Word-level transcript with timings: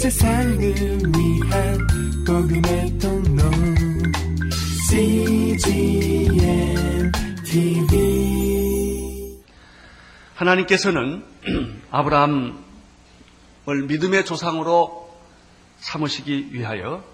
세상을 0.00 0.58
위한 0.58 1.78
복음의 2.26 2.98
통로 2.98 3.42
CGM 4.88 6.32
TV 7.44 9.38
하나님께서는 10.36 11.22
아브라함을 11.92 12.54
믿음의 13.88 14.24
조상으로 14.24 15.14
삼으시기 15.80 16.54
위하여 16.54 17.04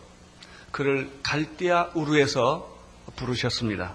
그를 0.71 1.11
갈대아 1.25 1.91
우르에서 1.95 2.73
부르셨습니다. 3.16 3.95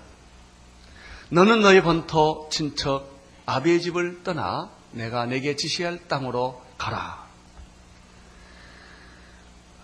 너는 1.29 1.61
너의 1.61 1.81
번토 1.81 2.49
친척 2.51 3.09
아비의 3.45 3.79
집을 3.83 4.23
떠나 4.23 4.69
내가 4.91 5.25
내게 5.25 5.55
지시할 5.55 6.09
땅으로 6.09 6.61
가라. 6.77 7.30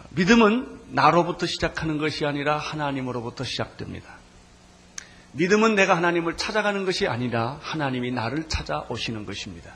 믿음은 0.10 0.80
나로부터 0.90 1.46
시작하는 1.46 1.98
것이 1.98 2.26
아니라 2.26 2.58
하나님으로부터 2.58 3.44
시작됩니다. 3.44 4.18
믿음은 5.34 5.76
내가 5.76 5.96
하나님을 5.96 6.38
찾아가는 6.38 6.86
것이 6.86 7.08
아니라 7.08 7.60
하나님이 7.62 8.12
나를 8.12 8.48
찾아오시는 8.48 9.26
것입니다. 9.26 9.74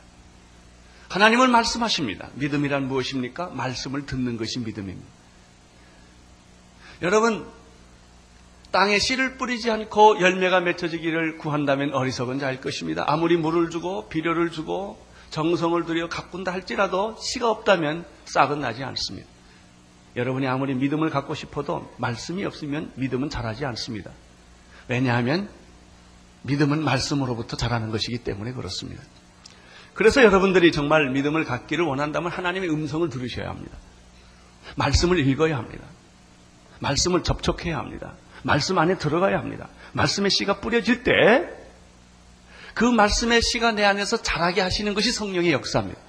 하나님을 1.09 1.49
말씀하십니다. 1.49 2.30
믿음이란 2.35 2.88
무엇입니까? 2.88 3.49
말씀을 3.49 4.05
듣는 4.05 4.38
것이 4.38 4.59
믿음입니다. 4.59 5.07
여러분, 7.02 7.45
땅에 8.71 8.98
씨를 8.99 9.38
뿌리지 9.38 9.70
않고 9.70 10.21
열매가 10.21 10.62
맺혀지기를 10.62 11.38
구한다면 11.38 11.93
어리석은 11.93 12.40
자일 12.40 12.62
것입니다. 12.62 13.04
아무리 13.07 13.35
물을 13.35 13.70
주고 13.70 14.07
비료를 14.07 14.52
주고 14.52 15.05
정성을 15.32 15.85
들여 15.85 16.07
가꾼다 16.07 16.54
할지라도 16.54 17.18
씨가 17.20 17.49
없다면 17.49 18.05
싹은 18.26 18.62
나지 18.62 18.84
않습니다. 18.84 19.27
여러분이 20.15 20.47
아무리 20.47 20.73
믿음을 20.73 21.09
갖고 21.09 21.35
싶어도 21.35 21.93
말씀이 21.98 22.43
없으면 22.45 22.91
믿음은 22.95 23.29
자라지 23.29 23.65
않습니다. 23.65 24.12
왜냐하면 24.87 25.49
믿음은 26.43 26.84
말씀으로부터 26.84 27.55
자라는 27.55 27.91
것이기 27.91 28.20
때문에 28.20 28.51
그렇습니다. 28.54 29.01
그래서 29.93 30.23
여러분들이 30.23 30.71
정말 30.71 31.12
믿음을 31.12 31.45
갖기를 31.45 31.85
원한다면 31.85 32.32
하나님의 32.32 32.70
음성을 32.70 33.07
들으셔야 33.09 33.49
합니다. 33.49 33.77
말씀을 34.76 35.20
읽어야 35.20 35.57
합니다. 35.57 35.85
말씀을 36.79 37.23
접촉해야 37.23 37.77
합니다. 37.77 38.13
말씀 38.43 38.77
안에 38.79 38.98
들어가야 38.98 39.37
합니다. 39.37 39.70
말씀의 39.93 40.32
씨가 40.32 40.59
뿌려질 40.59 41.04
때 41.04 41.62
그 42.73 42.85
말씀의 42.85 43.41
씨가 43.41 43.73
내 43.73 43.84
안에서 43.84 44.21
자라게 44.21 44.62
하시는 44.62 44.93
것이 44.93 45.12
성령의 45.12 45.51
역사입니다. 45.51 45.99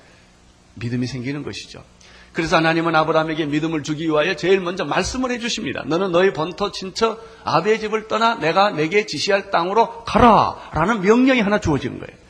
믿음이 0.75 1.07
생기는 1.07 1.43
것이죠. 1.43 1.85
그래서 2.33 2.57
하나님은 2.57 2.95
아브라함에게 2.95 3.47
믿음을 3.47 3.83
주기 3.83 4.07
위하여 4.07 4.35
제일 4.37 4.61
먼저 4.61 4.85
말씀을 4.85 5.31
해주십니다. 5.33 5.85
너는 5.87 6.13
너희 6.13 6.33
번터 6.33 6.73
친척 6.73 7.23
아베의 7.45 7.81
집을 7.81 8.09
떠나 8.09 8.37
내가 8.37 8.71
내게 8.71 9.05
지시할 9.05 9.51
땅으로 9.51 10.05
가라 10.05 10.57
라는 10.73 11.03
명령이 11.03 11.41
하나 11.41 11.61
주어진 11.61 11.99
거예요. 11.99 12.23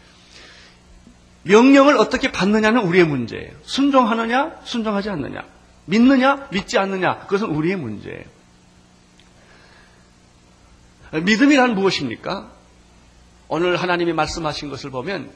명령을 1.45 1.97
어떻게 1.99 2.33
받느냐는 2.33 2.83
우리의 2.83 3.05
문제예요. 3.05 3.51
순종하느냐 3.63 4.61
순종하지 4.65 5.11
않느냐 5.11 5.45
믿느냐 5.87 6.49
믿지 6.51 6.79
않느냐 6.79 7.21
그것은 7.21 7.49
우리의 7.49 7.77
문제예요. 7.77 8.25
믿음이란 11.13 11.75
무엇입니까? 11.75 12.51
오늘 13.49 13.77
하나님이 13.77 14.15
말씀하신 14.15 14.71
것을 14.71 14.91
보면 14.91 15.31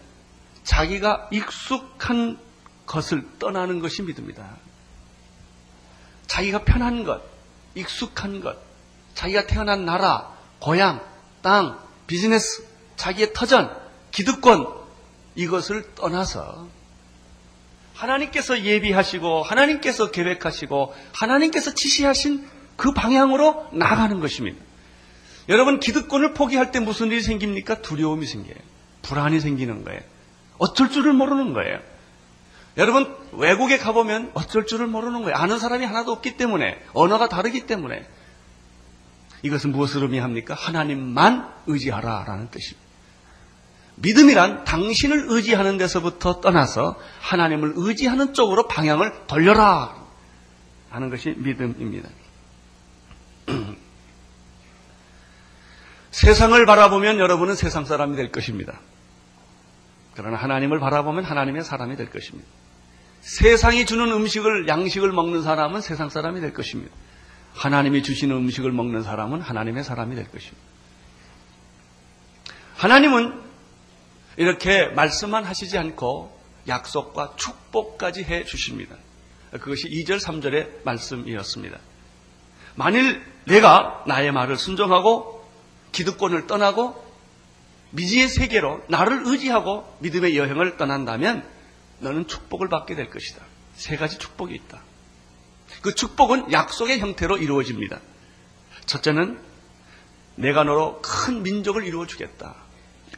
자기가 0.65 1.29
익숙한 1.31 2.39
것을 2.87 3.27
떠나는 3.39 3.81
것이 3.81 4.03
믿음이다. 4.03 4.57
자기가 6.27 6.65
편한 6.65 7.05
것, 7.05 7.23
익숙한 7.75 8.41
것, 8.41 8.57
자기가 9.15 9.47
태어난 9.47 9.85
나라, 9.85 10.35
고향, 10.59 11.05
땅, 11.43 11.79
비즈니스, 12.07 12.65
자기의 12.97 13.33
터전, 13.33 13.77
기득권, 14.11 14.67
이것을 15.35 15.95
떠나서 15.95 16.69
하나님께서 17.95 18.63
예비하시고, 18.63 19.43
하나님께서 19.43 20.11
계획하시고, 20.11 20.95
하나님께서 21.13 21.75
지시하신 21.75 22.49
그 22.77 22.93
방향으로 22.93 23.69
나가는 23.73 24.21
것입니다. 24.21 24.59
여러분 25.49 25.81
기득권을 25.81 26.35
포기할 26.35 26.73
때 26.73 26.81
무슨 26.81 27.07
일이 27.07 27.23
생깁니까? 27.23 27.81
두려움이 27.81 28.27
생겨요. 28.27 28.57
불안이 29.03 29.41
생기는 29.41 29.85
거예요. 29.85 30.01
어쩔 30.59 30.91
줄을 30.91 31.13
모르는 31.13 31.53
거예요. 31.53 31.79
여러분 32.77 33.17
외국에 33.33 33.79
가보면 33.79 34.33
어쩔 34.35 34.67
줄을 34.67 34.87
모르는 34.87 35.23
거예요. 35.23 35.37
아는 35.37 35.59
사람이 35.59 35.85
하나도 35.85 36.13
없기 36.13 36.37
때문에 36.37 36.83
언어가 36.93 37.29
다르기 37.29 37.67
때문에 37.67 38.07
이것은 39.43 39.73
무엇을 39.73 40.03
의미합니까? 40.03 40.55
하나님만 40.55 41.53
의지하라라는 41.67 42.51
뜻입니다. 42.51 42.87
믿음이란 43.97 44.65
당신을 44.65 45.27
의지하는 45.29 45.79
데서부터 45.79 46.41
떠나서 46.41 47.01
하나님을 47.21 47.73
의지하는 47.77 48.35
쪽으로 48.35 48.69
방향을 48.69 49.27
돌려라 49.27 49.95
하는 50.91 51.09
것이 51.09 51.31
믿음입니다. 51.31 52.11
세상을 56.11 56.67
바라보면 56.67 57.19
여러분은 57.19 57.55
세상 57.55 57.87
사람이 57.87 58.17
될 58.17 58.31
것입니다. 58.31 58.81
그러나 60.15 60.37
하나님을 60.37 60.79
바라보면 60.79 61.25
하나님의 61.25 61.65
사람이 61.65 61.97
될 61.97 62.11
것입니다. 62.11 62.49
세상이 63.27 63.87
주는 63.87 64.13
음식을, 64.13 64.69
양식을 64.69 65.11
먹는 65.11 65.43
사람은 65.43 65.81
세상 65.81 66.09
사람이 66.09 66.41
될 66.41 66.53
것입니다. 66.53 66.95
하나님이 67.55 68.05
주시는 68.05 68.37
음식을 68.37 68.71
먹는 68.71 69.03
사람은 69.03 69.41
하나님의 69.41 69.83
사람이 69.83 70.15
될 70.15 70.31
것입니다. 70.31 70.63
하나님은 72.77 73.43
이렇게 74.37 74.87
말씀만 74.87 75.43
하시지 75.43 75.77
않고 75.77 76.39
약속과 76.69 77.35
축복까지 77.35 78.23
해 78.23 78.45
주십니다. 78.45 78.95
그것이 79.51 79.89
2절, 79.89 80.21
3절의 80.21 80.85
말씀이었습니다. 80.85 81.79
만일 82.77 83.25
내가 83.45 84.05
나의 84.07 84.31
말을 84.31 84.57
순종하고 84.57 85.45
기득권을 85.91 86.47
떠나고 86.47 87.05
미지의 87.91 88.29
세계로 88.29 88.85
나를 88.89 89.23
의지하고 89.25 89.97
믿음의 89.99 90.37
여행을 90.37 90.77
떠난다면 90.77 91.56
너는 92.01 92.27
축복을 92.27 92.69
받게 92.69 92.95
될 92.95 93.11
것이다. 93.11 93.43
세 93.75 93.97
가지 93.97 94.19
축복이 94.19 94.55
있다. 94.55 94.81
그 95.83 95.95
축복은 95.95 96.53
약속의 96.53 97.01
형태로 97.01 97.39
이루어집니다. 97.39 98.01
첫째는 98.87 99.41
내가 100.37 100.65
너로 100.65 101.01
큰 101.03 101.43
민족을 101.43 101.85
이루어 101.85 102.07
주겠다. 102.07 102.55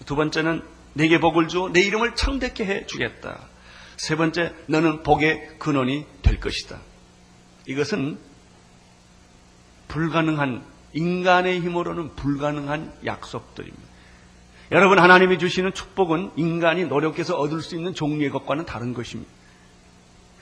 두 0.06 0.16
번째는 0.16 0.62
내게 0.94 1.20
복을 1.20 1.48
주어 1.48 1.68
내 1.68 1.80
이름을 1.80 2.14
창대케 2.14 2.64
해 2.64 2.86
주겠다. 2.86 3.48
세 3.96 4.16
번째, 4.16 4.54
너는 4.66 5.02
복의 5.02 5.58
근원이 5.58 6.06
될 6.22 6.38
것이다. 6.40 6.80
이것은 7.66 8.18
불가능한 9.88 10.64
인간의 10.92 11.60
힘으로는 11.60 12.14
불가능한 12.14 13.00
약속들입니다. 13.04 13.87
여러분 14.70 14.98
하나님이 14.98 15.38
주시는 15.38 15.72
축복은 15.72 16.32
인간이 16.36 16.84
노력해서 16.84 17.36
얻을 17.38 17.62
수 17.62 17.74
있는 17.74 17.94
종류의 17.94 18.30
것과는 18.30 18.66
다른 18.66 18.92
것입니다. 18.92 19.30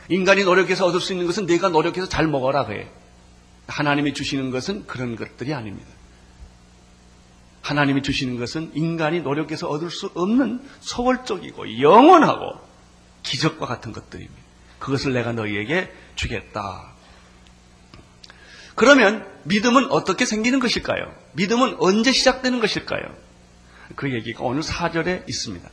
인간이 0.09 0.44
노력해서 0.44 0.87
얻을 0.87 1.00
수 1.00 1.12
있는 1.12 1.26
것은 1.26 1.47
내가 1.47 1.69
노력해서 1.69 2.09
잘 2.09 2.26
먹어라 2.26 2.66
그래. 2.66 2.91
하나님이 3.69 4.14
주시는 4.14 4.50
것은 4.50 4.87
그런 4.87 5.16
것들이 5.16 5.53
아닙니다. 5.53 5.88
하나님이 7.62 8.03
주시는 8.03 8.38
것은 8.38 8.72
인간이 8.75 9.20
노력해서 9.20 9.69
얻을 9.69 9.91
수 9.91 10.10
없는 10.14 10.62
소월적이고 10.81 11.81
영원하고 11.81 12.60
기적과 13.25 13.66
같은 13.66 13.93
것들입니다. 13.93 14.41
그것을 14.78 15.12
내가 15.12 15.32
너희에게 15.32 15.93
주겠다. 16.14 16.93
그러면 18.76 19.26
믿음은 19.44 19.90
어떻게 19.90 20.25
생기는 20.25 20.61
것일까요? 20.61 21.12
믿음은 21.32 21.76
언제 21.81 22.12
시작되는 22.12 22.61
것일까요? 22.61 23.02
그 23.94 24.12
얘기가 24.12 24.43
오늘 24.44 24.62
4절에 24.62 25.29
있습니다. 25.29 25.69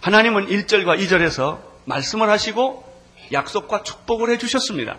하나님은 0.00 0.46
1절과 0.46 0.98
2절에서 0.98 1.60
말씀을 1.84 2.28
하시고 2.28 2.84
약속과 3.32 3.82
축복을 3.82 4.30
해주셨습니다. 4.30 4.98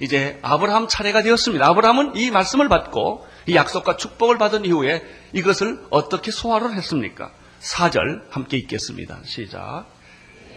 이제 0.00 0.38
아브라함 0.42 0.88
차례가 0.88 1.22
되었습니다. 1.22 1.66
아브라함은 1.68 2.16
이 2.16 2.30
말씀을 2.30 2.68
받고 2.68 3.26
이 3.46 3.54
약속과 3.54 3.96
축복을 3.96 4.38
받은 4.38 4.64
이후에 4.64 5.02
이것을 5.32 5.80
어떻게 5.90 6.30
소화를 6.30 6.74
했습니까? 6.74 7.30
4절 7.60 8.30
함께 8.30 8.56
읽겠습니다. 8.58 9.20
시작. 9.24 9.86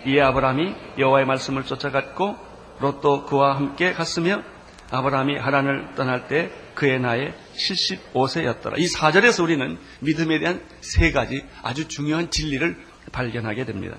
이에 0.07 0.21
아브라함이 0.21 0.75
여호와의 0.97 1.25
말씀을 1.25 1.65
쫓아갔고 1.65 2.37
롯도 2.79 3.25
그와 3.25 3.55
함께 3.55 3.93
갔으며 3.93 4.43
아브라함이 4.91 5.37
하란을 5.37 5.95
떠날 5.95 6.27
때 6.27 6.51
그의 6.75 6.99
나이 6.99 7.31
75세였더라. 7.55 8.77
이 8.77 8.87
4절에서 8.87 9.43
우리는 9.43 9.77
믿음에 9.99 10.39
대한 10.39 10.61
세 10.81 11.11
가지 11.11 11.43
아주 11.63 11.87
중요한 11.87 12.29
진리를 12.29 12.77
발견하게 13.11 13.65
됩니다. 13.65 13.97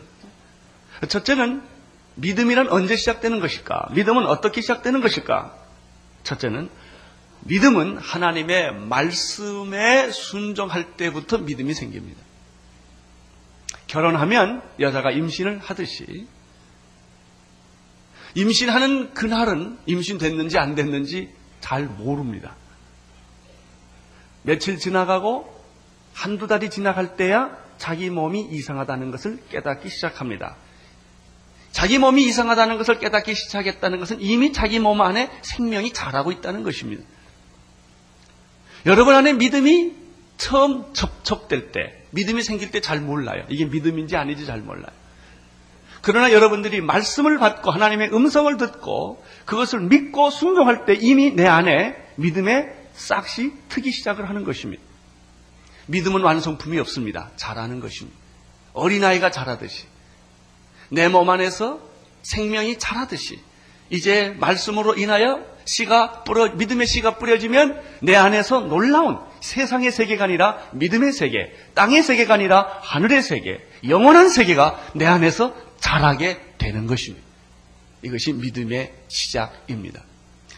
첫째는 1.08 1.62
믿음이란 2.16 2.68
언제 2.68 2.96
시작되는 2.96 3.40
것일까? 3.40 3.88
믿음은 3.92 4.26
어떻게 4.26 4.60
시작되는 4.60 5.00
것일까? 5.00 5.54
첫째는 6.22 6.68
믿음은 7.40 7.98
하나님의 7.98 8.74
말씀에 8.74 10.10
순종할 10.10 10.96
때부터 10.96 11.38
믿음이 11.38 11.74
생깁니다. 11.74 12.20
결혼하면 13.86 14.62
여자가 14.80 15.10
임신을 15.10 15.60
하듯이 15.60 16.26
임신하는 18.36 19.14
그날은 19.14 19.78
임신됐는지 19.86 20.58
안 20.58 20.74
됐는지 20.74 21.30
잘 21.60 21.84
모릅니다. 21.84 22.54
며칠 24.42 24.78
지나가고 24.78 25.52
한두 26.12 26.46
달이 26.46 26.70
지나갈 26.70 27.16
때야 27.16 27.56
자기 27.78 28.10
몸이 28.10 28.42
이상하다는 28.52 29.10
것을 29.10 29.40
깨닫기 29.50 29.88
시작합니다. 29.88 30.54
자기 31.72 31.98
몸이 31.98 32.24
이상하다는 32.26 32.78
것을 32.78 32.98
깨닫기 32.98 33.34
시작했다는 33.34 33.98
것은 33.98 34.20
이미 34.20 34.52
자기 34.52 34.78
몸 34.78 35.00
안에 35.00 35.30
생명이 35.42 35.92
자라고 35.92 36.30
있다는 36.30 36.62
것입니다. 36.62 37.02
여러분 38.84 39.14
안에 39.14 39.32
믿음이 39.32 39.94
처음 40.36 40.92
접촉될 40.92 41.72
때, 41.72 42.04
믿음이 42.10 42.42
생길 42.42 42.70
때 42.70 42.80
잘 42.80 43.00
몰라요. 43.00 43.44
이게 43.48 43.64
믿음인지 43.64 44.16
아닌지 44.16 44.46
잘 44.46 44.60
몰라요. 44.60 44.92
그러나 46.02 46.32
여러분들이 46.32 46.80
말씀을 46.80 47.38
받고 47.38 47.70
하나님의 47.70 48.12
음성을 48.12 48.56
듣고 48.56 49.24
그것을 49.44 49.80
믿고 49.80 50.30
순종할 50.30 50.84
때 50.84 50.94
이미 50.94 51.32
내 51.32 51.46
안에 51.46 51.96
믿음의 52.16 52.72
싹시 52.94 53.52
트기 53.68 53.90
시작을 53.92 54.28
하는 54.28 54.44
것입니다. 54.44 54.82
믿음은 55.86 56.22
완성품이 56.22 56.78
없습니다. 56.80 57.30
자라는 57.36 57.80
것입니다. 57.80 58.18
어린아이가 58.72 59.30
자라듯이. 59.30 59.84
내 60.90 61.08
몸 61.08 61.28
안에서 61.30 61.80
생명이 62.22 62.78
자라듯이. 62.78 63.40
이제 63.90 64.34
말씀으로 64.38 64.94
인하여 64.96 65.44
씨가 65.64 66.24
뿌려, 66.24 66.48
믿음의 66.50 66.86
씨가 66.86 67.18
뿌려지면 67.18 67.80
내 68.00 68.14
안에서 68.14 68.60
놀라운 68.60 69.18
세상의 69.40 69.90
세계가 69.92 70.24
아니라 70.24 70.58
믿음의 70.72 71.12
세계, 71.12 71.52
땅의 71.74 72.02
세계가 72.02 72.34
아니라 72.34 72.78
하늘의 72.82 73.22
세계, 73.22 73.60
영원한 73.88 74.28
세계가 74.28 74.90
내 74.94 75.06
안에서 75.06 75.54
자라게 75.78 76.54
되는 76.58 76.86
것입니다. 76.86 77.26
이것이 78.02 78.32
믿음의 78.32 78.92
시작입니다. 79.08 80.02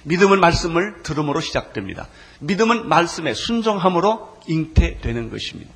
믿음은 0.04 0.40
말씀을 0.40 1.02
들음으로 1.02 1.40
시작됩니다. 1.40 2.08
믿음은 2.40 2.88
말씀에 2.88 3.34
순종함으로 3.34 4.40
잉태되는 4.46 5.30
것입니다. 5.30 5.72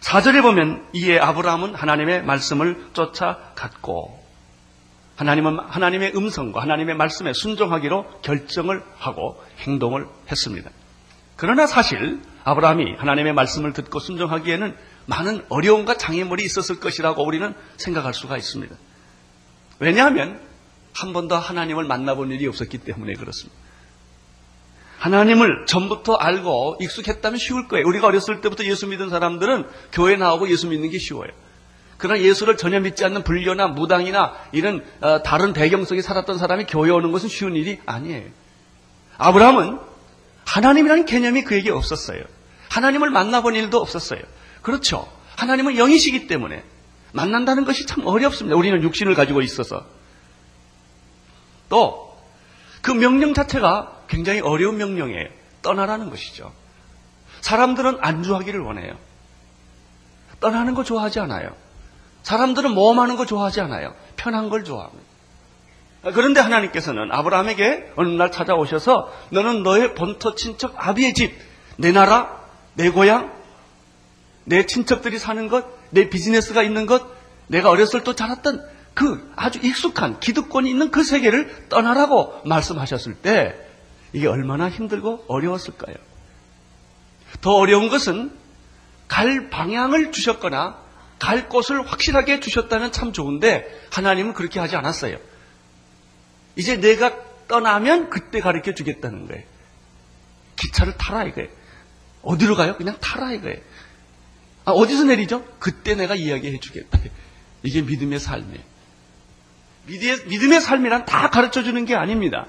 사절에 0.00 0.42
보면 0.42 0.88
이에 0.94 1.18
아브라함은 1.18 1.74
하나님의 1.74 2.24
말씀을 2.24 2.90
쫓아갔고 2.92 4.20
하나님은 5.16 5.58
하나님의 5.60 6.16
음성과 6.16 6.60
하나님의 6.60 6.96
말씀에 6.96 7.32
순종하기로 7.32 8.20
결정을 8.22 8.82
하고 8.96 9.42
행동을 9.60 10.08
했습니다. 10.30 10.70
그러나 11.36 11.66
사실 11.66 12.20
아브라함이 12.44 12.96
하나님의 12.98 13.32
말씀을 13.32 13.72
듣고 13.72 14.00
순종하기에는 14.00 14.76
많은 15.06 15.44
어려움과 15.48 15.96
장애물이 15.96 16.44
있었을 16.44 16.80
것이라고 16.80 17.24
우리는 17.24 17.54
생각할 17.76 18.14
수가 18.14 18.36
있습니다. 18.36 18.74
왜냐하면 19.78 20.40
한 20.94 21.12
번도 21.12 21.36
하나님을 21.36 21.84
만나본 21.84 22.30
일이 22.30 22.46
없었기 22.46 22.78
때문에 22.78 23.14
그렇습니다. 23.14 23.62
하나님을 24.98 25.66
전부터 25.66 26.14
알고 26.14 26.76
익숙했다면 26.80 27.38
쉬울 27.38 27.66
거예요. 27.66 27.86
우리가 27.88 28.06
어렸을 28.06 28.40
때부터 28.40 28.64
예수 28.64 28.86
믿은 28.86 29.10
사람들은 29.10 29.66
교회 29.90 30.16
나오고 30.16 30.48
예수 30.48 30.68
믿는 30.68 30.90
게 30.90 30.98
쉬워요. 30.98 31.30
그러나 31.98 32.20
예수를 32.20 32.56
전혀 32.56 32.78
믿지 32.78 33.04
않는 33.04 33.24
불교나 33.24 33.68
무당이나 33.68 34.34
이런 34.52 34.84
어, 35.00 35.22
다른 35.22 35.52
배경 35.52 35.84
속에 35.84 36.02
살았던 36.02 36.38
사람이 36.38 36.66
교회 36.66 36.90
오는 36.90 37.10
것은 37.10 37.28
쉬운 37.28 37.56
일이 37.56 37.80
아니에요. 37.86 38.28
아브라함은 39.18 39.78
하나님이라는 40.44 41.06
개념이 41.06 41.42
그에게 41.42 41.70
없었어요. 41.70 42.22
하나님을 42.68 43.10
만나본 43.10 43.54
일도 43.54 43.78
없었어요. 43.78 44.20
그렇죠. 44.62 45.10
하나님은 45.36 45.76
영이시기 45.76 46.26
때문에 46.26 46.64
만난다는 47.12 47.64
것이 47.64 47.86
참 47.86 48.06
어렵습니다. 48.06 48.56
우리는 48.56 48.82
육신을 48.82 49.14
가지고 49.14 49.42
있어서. 49.42 49.84
또 51.68 52.12
그 52.82 52.90
명령 52.90 53.32
자체가 53.32 54.02
굉장히 54.08 54.40
어려운 54.40 54.76
명령이에요. 54.76 55.28
떠나라는 55.62 56.10
것이죠. 56.10 56.52
사람들은 57.40 57.98
안주하기를 58.00 58.60
원해요. 58.60 58.98
떠나는 60.40 60.74
거 60.74 60.82
좋아하지 60.82 61.20
않아요. 61.20 61.50
사람들은 62.24 62.72
모험하는 62.72 63.16
거 63.16 63.24
좋아하지 63.24 63.60
않아요. 63.62 63.94
편한 64.16 64.50
걸 64.50 64.64
좋아합니다. 64.64 65.02
그런데 66.14 66.40
하나님께서는 66.40 67.12
아브라함에게 67.12 67.92
어느 67.94 68.08
날 68.08 68.32
찾아오셔서 68.32 69.12
너는 69.30 69.62
너의 69.62 69.94
본토 69.94 70.34
친척 70.34 70.74
아비의 70.76 71.14
집, 71.14 71.32
내 71.76 71.92
나라, 71.92 72.42
내 72.74 72.90
고향, 72.90 73.32
내 74.44 74.66
친척들이 74.66 75.18
사는 75.18 75.48
것, 75.48 75.66
내 75.90 76.08
비즈니스가 76.08 76.62
있는 76.62 76.86
것, 76.86 77.06
내가 77.46 77.70
어렸을 77.70 78.02
때 78.04 78.14
자랐던 78.14 78.64
그 78.94 79.32
아주 79.36 79.58
익숙한 79.62 80.20
기득권이 80.20 80.68
있는 80.68 80.90
그 80.90 81.02
세계를 81.02 81.68
떠나라고 81.68 82.42
말씀하셨을 82.44 83.14
때 83.14 83.54
이게 84.12 84.26
얼마나 84.26 84.68
힘들고 84.68 85.24
어려웠을까요? 85.28 85.96
더 87.40 87.52
어려운 87.52 87.88
것은 87.88 88.32
갈 89.08 89.48
방향을 89.50 90.12
주셨거나 90.12 90.78
갈 91.18 91.48
곳을 91.48 91.86
확실하게 91.86 92.40
주셨다면 92.40 92.92
참 92.92 93.12
좋은데 93.12 93.86
하나님은 93.90 94.34
그렇게 94.34 94.60
하지 94.60 94.76
않았어요. 94.76 95.16
이제 96.56 96.76
내가 96.78 97.16
떠나면 97.48 98.10
그때 98.10 98.40
가르쳐 98.40 98.74
주겠다는 98.74 99.28
거예요. 99.28 99.42
기차를 100.56 100.96
타라 100.96 101.24
이거예요. 101.24 101.48
어디로 102.22 102.56
가요? 102.56 102.76
그냥 102.76 102.96
타라 103.00 103.32
이거예요. 103.32 103.58
아, 104.64 104.70
어디서 104.70 105.04
내리죠? 105.04 105.44
그때 105.58 105.94
내가 105.94 106.14
이야기해 106.14 106.60
주겠다. 106.60 106.98
이게 107.62 107.82
믿음의 107.82 108.18
삶이에요. 108.20 108.72
믿음의 109.86 110.60
삶이란 110.60 111.04
다 111.04 111.30
가르쳐 111.30 111.62
주는 111.62 111.84
게 111.84 111.94
아닙니다. 111.94 112.46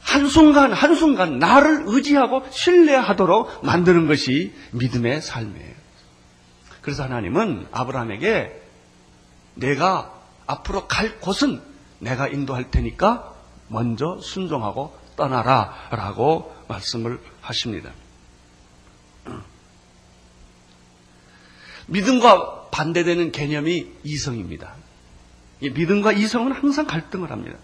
한순간, 0.00 0.72
한순간 0.72 1.38
나를 1.38 1.84
의지하고 1.86 2.44
신뢰하도록 2.50 3.64
만드는 3.64 4.06
것이 4.06 4.52
믿음의 4.72 5.22
삶이에요. 5.22 5.74
그래서 6.82 7.04
하나님은 7.04 7.68
아브라함에게 7.72 8.62
내가 9.54 10.12
앞으로 10.46 10.86
갈 10.86 11.18
곳은 11.20 11.62
내가 12.00 12.28
인도할 12.28 12.70
테니까 12.70 13.32
먼저 13.68 14.18
순종하고 14.20 14.94
떠나라 15.16 15.74
라고 15.90 16.54
말씀을 16.68 17.20
하십니다. 17.40 17.90
믿음과 21.86 22.68
반대되는 22.70 23.32
개념이 23.32 23.92
이성입니다. 24.04 24.74
믿음과 25.60 26.12
이성은 26.12 26.52
항상 26.52 26.86
갈등을 26.86 27.30
합니다. 27.30 27.58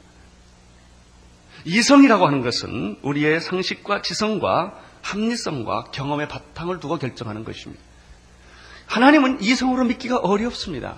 이성이라고 1.65 2.27
하는 2.27 2.43
것은 2.43 2.99
우리의 3.03 3.41
상식과 3.41 4.03
지성과 4.03 4.79
합리성과 5.03 5.91
경험의 5.93 6.29
바탕을 6.29 6.81
두고 6.81 6.99
결정하는 6.99 7.45
것입니다. 7.45 7.83
하나님은 8.87 9.43
이성으로 9.43 9.85
믿기가 9.85 10.19
어렵습니다. 10.19 10.97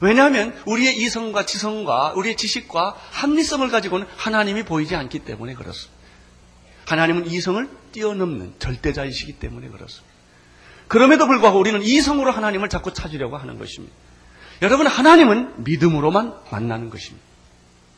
왜냐하면 0.00 0.58
우리의 0.66 0.96
이성과 0.98 1.46
지성과 1.46 2.14
우리의 2.16 2.36
지식과 2.36 2.96
합리성을 3.10 3.68
가지고는 3.68 4.06
하나님이 4.16 4.64
보이지 4.64 4.94
않기 4.96 5.20
때문에 5.20 5.54
그렇습니다. 5.54 6.00
하나님은 6.86 7.26
이성을 7.26 7.68
뛰어넘는 7.92 8.54
절대자이시기 8.58 9.34
때문에 9.34 9.68
그렇습니다. 9.68 10.09
그럼에도 10.90 11.28
불구하고 11.28 11.60
우리는 11.60 11.80
이성으로 11.82 12.32
하나님을 12.32 12.68
자꾸 12.68 12.92
찾으려고 12.92 13.36
하는 13.36 13.58
것입니다. 13.58 13.94
여러분, 14.60 14.88
하나님은 14.88 15.62
믿음으로만 15.62 16.34
만나는 16.50 16.90
것입니다. 16.90 17.24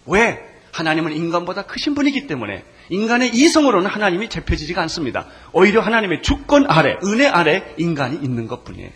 왜? 0.05 0.47
하나님은 0.73 1.13
인간보다 1.13 1.63
크신 1.63 1.95
분이기 1.95 2.27
때문에 2.27 2.67
인간의 2.91 3.31
이성으로는 3.35 3.89
하나님이 3.89 4.29
잡혀지지가 4.29 4.83
않습니다. 4.83 5.27
오히려 5.53 5.81
하나님의 5.81 6.21
주권 6.21 6.67
아래, 6.71 6.99
은혜 7.03 7.27
아래 7.27 7.75
인간이 7.79 8.17
있는 8.17 8.47
것 8.47 8.63
뿐이에요. 8.63 8.91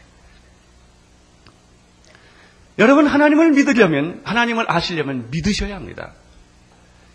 여러분, 2.78 3.06
하나님을 3.06 3.52
믿으려면, 3.52 4.20
하나님을 4.24 4.66
아시려면 4.68 5.30
믿으셔야 5.30 5.74
합니다. 5.74 6.12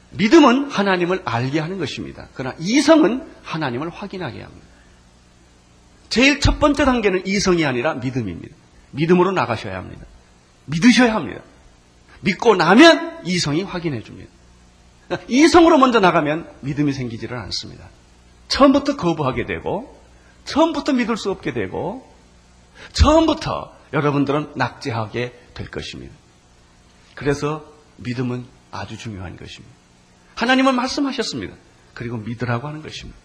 믿음은 0.10 0.72
하나님을 0.72 1.22
알게 1.26 1.60
하는 1.60 1.78
것입니다. 1.78 2.28
그러나 2.34 2.56
이성은 2.58 3.30
하나님을 3.44 3.90
확인하게 3.90 4.42
합니다. 4.42 4.71
제일 6.12 6.42
첫 6.42 6.60
번째 6.60 6.84
단계는 6.84 7.26
이성이 7.26 7.66
아니라 7.66 7.94
믿음입니다. 7.96 8.54
믿음으로 8.92 9.32
나가셔야 9.32 9.78
합니다. 9.78 10.06
믿으셔야 10.66 11.16
합니다. 11.16 11.42
믿고 12.20 12.56
나면 12.56 13.22
이성이 13.26 13.64
확인해 13.64 14.04
줍니다. 14.04 14.30
이성으로 15.30 15.78
먼저 15.78 16.02
나가면 16.02 16.52
믿음이 16.60 16.92
생기지를 16.92 17.38
않습니다. 17.38 17.86
처음부터 18.50 18.98
거부하게 18.98 19.46
되고, 19.46 19.98
처음부터 20.44 20.92
믿을 20.92 21.16
수 21.16 21.32
없게 21.32 21.54
되고, 21.54 22.06
처음부터 22.92 23.74
여러분들은 23.94 24.52
낙제하게 24.56 25.40
될 25.54 25.72
것입니다. 25.72 26.14
그래서 27.16 27.66
믿음은 27.96 28.46
아주 28.72 28.98
중요한 28.98 29.38
것입니다. 29.38 29.74
하나님은 30.36 30.76
말씀하셨습니다. 30.76 31.56
그리고 31.94 32.18
믿으라고 32.18 32.68
하는 32.68 32.82
것입니다. 32.82 33.18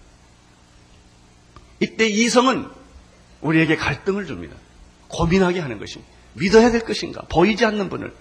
이때 1.80 2.06
이성은 2.06 2.68
우리에게 3.40 3.76
갈등을 3.76 4.26
줍니다. 4.26 4.56
고민하게 5.08 5.60
하는 5.60 5.78
것입니다. 5.78 6.10
믿어야 6.34 6.70
될 6.70 6.80
것인가? 6.80 7.22
보이지 7.28 7.64
않는 7.64 7.88
분을, 7.88 8.12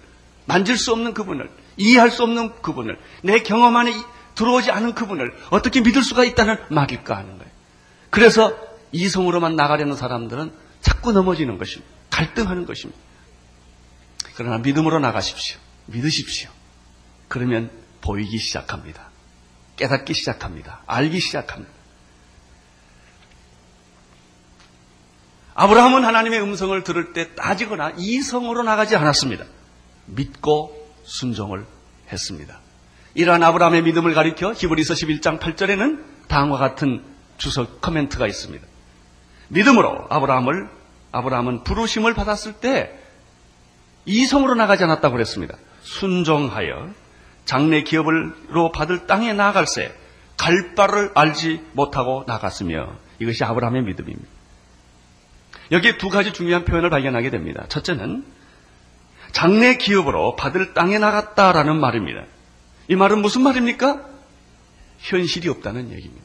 만질 0.46 0.78
수 0.78 0.92
없는 0.92 1.14
그분을, 1.14 1.50
이해할 1.76 2.10
수 2.10 2.22
없는 2.22 2.60
그분을, 2.62 2.98
내 3.22 3.40
경험 3.40 3.76
안에 3.76 3.92
들어오지 4.34 4.70
않은 4.70 4.94
그분을 4.94 5.34
어떻게 5.50 5.80
믿을 5.80 6.02
수가 6.02 6.24
있다는 6.24 6.56
말일까 6.70 7.16
하는 7.16 7.38
거예요. 7.38 7.50
그래서 8.10 8.56
이성으로만 8.92 9.56
나가려는 9.56 9.96
사람들은 9.96 10.52
자꾸 10.80 11.12
넘어지는 11.12 11.58
것입니다. 11.58 11.92
갈등하는 12.10 12.66
것입니다. 12.66 13.00
그러나 14.34 14.58
믿음으로 14.58 14.98
나가십시오. 15.00 15.58
믿으십시오. 15.86 16.50
그러면 17.28 17.70
보이기 18.00 18.38
시작합니다. 18.38 19.10
깨닫기 19.76 20.14
시작합니다. 20.14 20.82
알기 20.86 21.20
시작합니다. 21.20 21.75
아브라함은 25.58 26.04
하나님의 26.04 26.42
음성을 26.42 26.84
들을 26.84 27.14
때 27.14 27.34
따지거나 27.34 27.94
이성으로 27.96 28.62
나가지 28.62 28.94
않았습니다. 28.94 29.44
믿고 30.04 30.92
순종을 31.04 31.64
했습니다. 32.12 32.60
이러한 33.14 33.42
아브라함의 33.42 33.82
믿음을 33.82 34.12
가리켜 34.12 34.52
히브리서 34.52 34.92
11장 34.92 35.40
8절에는 35.40 36.28
다음과 36.28 36.58
같은 36.58 37.02
주석 37.38 37.80
커멘트가 37.80 38.26
있습니다. 38.26 38.66
믿음으로 39.48 40.06
아브라함을 40.10 40.68
아브라함은 41.12 41.64
부르심을 41.64 42.12
받았을 42.12 42.54
때 42.54 43.00
이성으로 44.04 44.54
나가지 44.56 44.84
않았다고 44.84 45.14
그랬습니다. 45.14 45.56
순종하여 45.80 46.90
장래 47.46 47.82
기업으로 47.82 48.72
받을 48.72 49.06
땅에 49.06 49.32
나아갈새 49.32 49.94
갈 50.36 50.74
바를 50.74 51.12
알지 51.14 51.64
못하고 51.72 52.24
나갔으며 52.26 52.98
이것이 53.20 53.42
아브라함의 53.42 53.84
믿음입니다. 53.84 54.35
여기에 55.70 55.98
두 55.98 56.08
가지 56.08 56.32
중요한 56.32 56.64
표현을 56.64 56.90
발견하게 56.90 57.30
됩니다. 57.30 57.66
첫째는 57.68 58.24
장래 59.32 59.76
기업으로 59.76 60.36
받을 60.36 60.74
땅에 60.74 60.98
나갔다라는 60.98 61.78
말입니다. 61.78 62.24
이 62.88 62.94
말은 62.96 63.20
무슨 63.20 63.42
말입니까? 63.42 64.06
현실이 64.98 65.48
없다는 65.48 65.90
얘기입니다. 65.92 66.24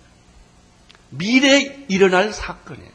미래에 1.10 1.86
일어날 1.90 2.32
사건이에요. 2.32 2.90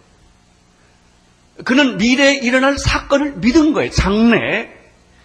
그는 1.64 1.96
미래에 1.96 2.36
일어날 2.36 2.78
사건을 2.78 3.36
믿은 3.36 3.72
거예요. 3.72 3.90
장래 3.90 4.70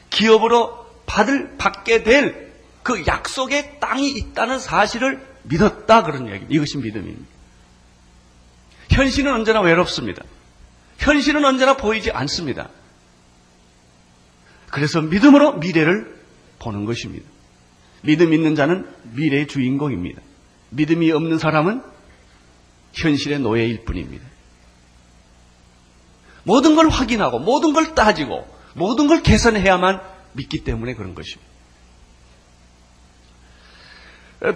기업으로 0.10 0.86
받을 1.06 1.56
받게 1.58 2.04
될 2.04 2.52
그 2.84 3.06
약속의 3.06 3.80
땅이 3.80 4.10
있다는 4.10 4.60
사실을 4.60 5.26
믿었다 5.44 6.04
그런 6.04 6.30
얘기. 6.30 6.46
이것이 6.50 6.78
믿음입니다. 6.78 7.30
현실은 8.90 9.34
언제나 9.34 9.62
외롭습니다. 9.62 10.24
현실은 11.02 11.44
언제나 11.44 11.76
보이지 11.76 12.12
않습니다. 12.12 12.70
그래서 14.70 15.02
믿음으로 15.02 15.58
미래를 15.58 16.22
보는 16.60 16.86
것입니다. 16.86 17.28
믿음 18.04 18.34
있는 18.34 18.56
자는 18.56 18.88
미래의 19.14 19.48
주인공입니다. 19.48 20.22
믿음이 20.70 21.12
없는 21.12 21.40
사람은 21.40 21.82
현실의 22.94 23.40
노예일 23.40 23.84
뿐입니다. 23.84 24.26
모든 26.44 26.76
걸 26.76 26.88
확인하고 26.90 27.40
모든 27.40 27.74
걸 27.74 27.96
따지고 27.96 28.48
모든 28.74 29.08
걸 29.08 29.24
개선해야만 29.24 30.02
믿기 30.34 30.64
때문에 30.64 30.94
그런 30.94 31.16
것입니다. 31.16 31.52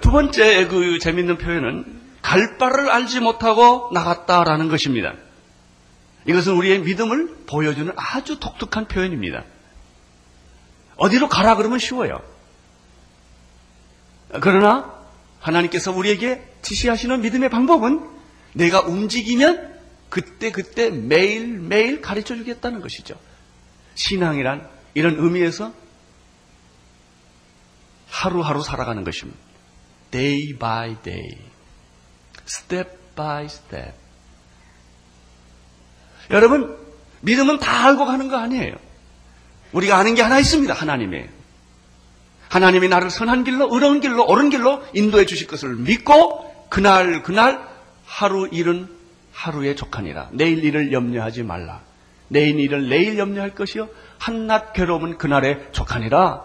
두 0.02 0.12
번째 0.12 0.68
그 0.68 1.00
재밌는 1.00 1.38
표현은 1.38 2.02
갈 2.22 2.58
바를 2.58 2.90
알지 2.90 3.20
못하고 3.20 3.90
나갔다라는 3.94 4.70
것입니다. 4.70 5.14
이것은 6.28 6.54
우리의 6.54 6.80
믿음을 6.80 7.46
보여주는 7.46 7.92
아주 7.96 8.40
독특한 8.40 8.88
표현입니다. 8.88 9.44
어디로 10.98 11.30
가라 11.30 11.56
그러면 11.56 11.80
쉬워요. 11.80 12.22
그러나 14.42 14.94
하나님께서 15.40 15.92
우리에게 15.92 16.44
지시하시는 16.62 17.22
믿음의 17.22 17.50
방법은 17.50 18.10
내가 18.54 18.82
움직이면 18.82 19.76
그때 20.10 20.52
그때 20.52 20.90
매일 20.90 21.60
매일 21.60 22.02
가르쳐 22.02 22.36
주겠다는 22.36 22.82
것이죠. 22.82 23.20
신앙이란 23.96 24.68
이런 24.94 25.20
의미에서 25.20 25.74
하루하루 28.10 28.64
살아가는 28.64 29.04
것입니다. 29.04 29.38
Day 30.12 30.58
by 30.58 30.96
day, 31.02 31.38
step 32.48 32.98
by 33.16 33.46
step. 33.46 34.05
여러분 36.32 36.78
믿음은 37.22 37.60
다 37.60 37.88
알고 37.88 38.06
가는 38.06 38.28
거 38.28 38.38
아니에요. 38.38 38.76
우리가 39.72 39.98
아는 39.98 40.16
게 40.16 40.22
하나 40.22 40.40
있습니다. 40.40 40.74
하나님의 40.74 41.30
하나님이 42.48 42.88
나를 42.88 43.10
선한 43.10 43.44
길로, 43.44 43.68
의로운 43.74 44.00
길로, 44.00 44.26
옳은 44.26 44.50
길로 44.50 44.82
인도해 44.94 45.26
주실 45.26 45.48
것을 45.48 45.76
믿고 45.76 46.68
그날 46.70 47.24
그날 47.24 47.68
하루 48.06 48.48
일은 48.52 48.88
하루에 49.34 49.76
족하니라. 49.76 50.30
내일 50.32 50.64
일을 50.64 50.94
염려하지 50.94 51.44
말라. 51.44 51.82
내일 52.28 52.60
일을 52.60 52.90
내일 52.90 53.18
염려할 53.18 53.54
것이요 53.54 53.90
한낱 54.20 54.74
괴로움은 54.74 55.18
그날에 55.18 55.68
족하니라. 55.72 56.44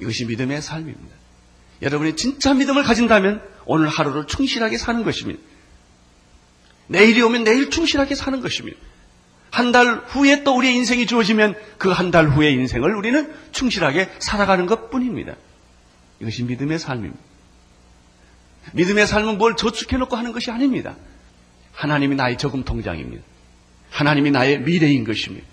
이것이 0.00 0.24
믿음의 0.26 0.62
삶입니다. 0.62 1.16
여러분이 1.82 2.16
진짜 2.16 2.54
믿음을 2.54 2.82
가진다면 2.82 3.42
오늘 3.64 3.88
하루를 3.88 4.26
충실하게 4.26 4.78
사는 4.78 5.04
것입니다. 5.04 5.40
내일이 6.88 7.22
오면 7.22 7.44
내일 7.44 7.70
충실하게 7.70 8.14
사는 8.14 8.40
것입니다. 8.40 8.78
한 9.50 9.72
달 9.72 10.02
후에 10.06 10.42
또 10.44 10.56
우리의 10.56 10.74
인생이 10.74 11.06
주어지면 11.06 11.54
그 11.78 11.90
한 11.92 12.10
달 12.10 12.28
후의 12.28 12.52
인생을 12.54 12.94
우리는 12.94 13.32
충실하게 13.52 14.10
살아가는 14.18 14.66
것 14.66 14.90
뿐입니다. 14.90 15.34
이것이 16.20 16.42
믿음의 16.44 16.78
삶입니다. 16.78 17.18
믿음의 18.74 19.06
삶은 19.06 19.38
뭘 19.38 19.56
저축해놓고 19.56 20.16
하는 20.16 20.32
것이 20.32 20.50
아닙니다. 20.50 20.96
하나님이 21.72 22.14
나의 22.16 22.36
저금 22.36 22.64
통장입니다. 22.64 23.22
하나님이 23.90 24.30
나의 24.30 24.60
미래인 24.60 25.04
것입니다. 25.04 25.46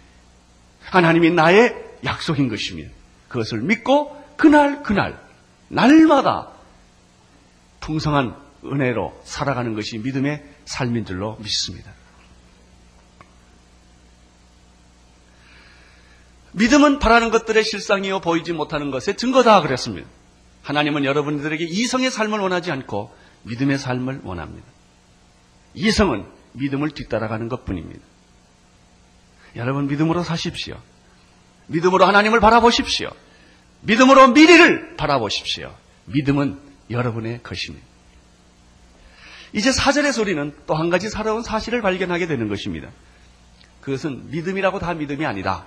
하나님이 0.82 1.30
나의 1.32 1.74
약속인 2.04 2.50
것입니다. 2.50 2.92
그것을 3.30 3.62
믿고 3.62 4.22
그날 4.36 4.84
그날 4.84 5.18
날마다 5.70 6.50
풍성한 7.80 8.36
은혜로 8.66 9.22
살아가는 9.24 9.74
것이 9.74 10.00
믿음의 10.00 10.44
삶인 10.66 11.06
줄로 11.06 11.38
믿습니다. 11.38 11.92
믿음은 16.54 17.00
바라는 17.00 17.32
것들의 17.32 17.64
실상이요 17.64 18.22
보이지 18.22 18.54
못하는 18.54 18.90
것의 18.90 19.18
증거다 19.18 19.62
그랬습니다. 19.62 20.08
하나님은 20.64 21.04
여러분들에게 21.04 21.66
이성의 21.66 22.12
삶을 22.12 22.40
원하지 22.40 22.72
않고 22.72 23.14
믿음의 23.44 23.78
삶을 23.78 24.22
원합니다. 24.24 24.66
이성은 25.74 26.26
믿음을 26.54 26.92
뒤따라가는 26.92 27.50
것뿐입니다. 27.50 28.02
여러분 29.58 29.88
믿음으로 29.88 30.24
사십시오. 30.24 30.82
믿음으로 31.68 32.06
하나님을 32.06 32.40
바라보십시오. 32.40 33.10
믿음으로 33.82 34.30
미래를 34.30 34.96
바라보십시오. 34.96 35.76
믿음은 36.06 36.60
여러분의 36.90 37.44
것입니다. 37.44 37.86
이제 39.56 39.72
사절의 39.72 40.12
소리는 40.12 40.54
또 40.68 40.76
한 40.76 40.90
가지 40.90 41.10
살아온 41.10 41.42
사실을 41.42 41.82
발견하게 41.82 42.28
되는 42.28 42.50
것입니다. 42.50 42.90
그것은 43.82 44.30
믿음이라고 44.30 44.80
다 44.80 44.94
믿음이 44.94 45.26
아니라 45.26 45.66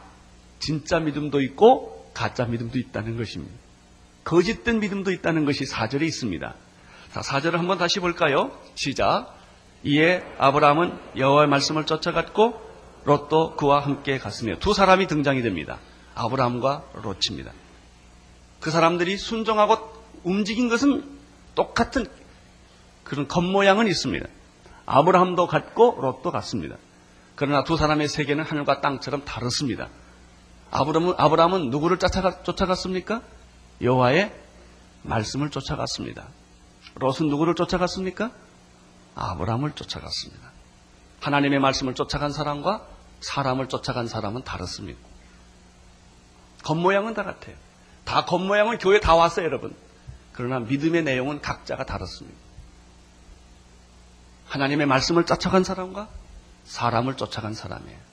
진짜 0.59 1.01
믿음도 1.01 1.41
있고 1.41 2.11
가짜 2.13 2.45
믿음도 2.45 2.79
있다는 2.79 3.17
것입니다. 3.17 3.55
거짓된 4.25 4.81
믿음도 4.81 5.11
있다는 5.11 5.47
것이 5.47 5.65
사절에 5.65 6.05
있습니다. 6.05 6.55
자, 7.15 7.23
사절을 7.23 7.59
한번 7.59 7.79
다시 7.79 7.99
볼까요? 8.01 8.53
시작. 8.75 9.35
이에 9.85 10.23
아브라함은 10.39 10.93
여호와의 11.17 11.49
말씀을 11.49 11.87
쫓아갔고 11.87 12.61
롯도 13.05 13.57
그와 13.57 13.81
함께 13.81 14.19
갔으며 14.19 14.59
두 14.59 14.75
사람이 14.75 15.07
등장이 15.07 15.41
됩니다. 15.41 15.79
아브라함과 16.15 16.85
롯입니다. 17.03 17.53
그 18.61 18.71
사람들이 18.71 19.17
순종하고 19.17 19.79
움직인 20.25 20.69
것은 20.69 21.05
똑같은 21.55 22.07
그런 23.09 23.27
겉모양은 23.27 23.87
있습니다. 23.89 24.27
아브라함도 24.87 25.47
같고 25.47 25.99
롯도 26.01 26.31
같습니다. 26.31 26.77
그러나 27.35 27.65
두 27.65 27.77
사람의 27.77 28.09
세계는 28.09 28.45
하늘과 28.45 28.81
땅처럼 28.81 29.25
다릅니다. 29.25 29.89
아브라함은, 30.71 31.15
아브라함은 31.17 31.71
누구를 31.71 31.99
쫓아갔, 31.99 32.45
쫓아갔습니까? 32.45 33.23
여호와의 33.81 34.35
말씀을 35.03 35.51
쫓아갔습니다. 35.51 36.27
롯은 36.97 37.29
누구를 37.29 37.55
쫓아갔습니까? 37.55 38.31
아브라함을 39.15 39.73
쫓아갔습니다. 39.73 40.51
하나님의 41.21 41.59
말씀을 41.61 41.95
쫓아간 41.95 42.33
사람과 42.33 42.87
사람을 43.21 43.69
쫓아간 43.69 44.07
사람은 44.07 44.45
다릅습니다. 44.45 44.99
겉모양은 46.65 47.15
다 47.15 47.25
같아요. 47.25 47.57
다 48.05 48.25
겉모양은 48.25 48.79
교회 48.79 49.01
다 49.01 49.15
왔어요, 49.15 49.47
여러분. 49.47 49.75
그러나 50.33 50.61
믿음의 50.61 51.03
내용은 51.05 51.41
각자가 51.41 51.85
다릅습니다. 51.85 52.48
하나님의 54.49 54.87
말씀을 54.87 55.25
쫓아간 55.25 55.63
사람과 55.63 56.09
사람을 56.65 57.17
쫓아간 57.17 57.55
사람이에요. 57.55 58.09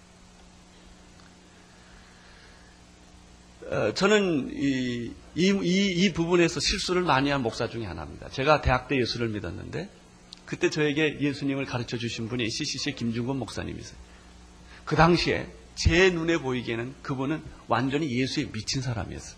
어, 3.68 3.94
저는 3.94 4.52
이, 4.54 5.12
이, 5.36 5.48
이, 5.50 6.06
이 6.06 6.14
부분에서 6.14 6.60
실수를 6.60 7.02
많이 7.02 7.30
한 7.32 7.42
목사 7.42 7.68
중에 7.68 7.86
하나입니다. 7.86 8.30
제가 8.30 8.62
대학 8.62 8.88
때 8.88 8.98
예수를 9.00 9.30
믿었는데 9.30 9.90
그때 10.46 10.70
저에게 10.70 11.20
예수님을 11.20 11.66
가르쳐 11.66 11.98
주신 11.98 12.30
분이 12.30 12.48
CCC 12.50 12.94
김중건 12.94 13.40
목사님이세요. 13.40 13.98
그 14.84 14.96
당시에 14.96 15.52
제 15.74 16.12
눈에 16.12 16.38
보이기에는 16.38 16.96
그분은 17.02 17.42
완전히 17.68 18.10
예수에 18.20 18.52
미친 18.52 18.82
사람이었어요. 18.82 19.36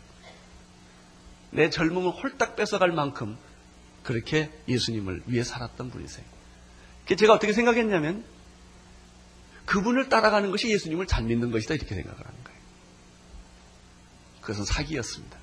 내 1.51 1.69
젊음을 1.69 2.11
홀딱 2.11 2.57
뺏어갈 2.57 2.91
만큼 2.91 3.37
그렇게 4.03 4.51
예수님을 4.67 5.23
위해 5.27 5.43
살았던 5.43 5.89
분이세요. 5.89 6.36
제가 7.15 7.33
어떻게 7.33 7.53
생각했냐면 7.53 8.25
그분을 9.65 10.09
따라가는 10.09 10.51
것이 10.51 10.69
예수님을 10.69 11.07
잘 11.07 11.23
믿는 11.23 11.51
것이다 11.51 11.75
이렇게 11.75 11.93
생각을 11.95 12.17
하는 12.17 12.43
거예요. 12.43 12.59
그것은 14.41 14.65
사기였습니다. 14.65 15.37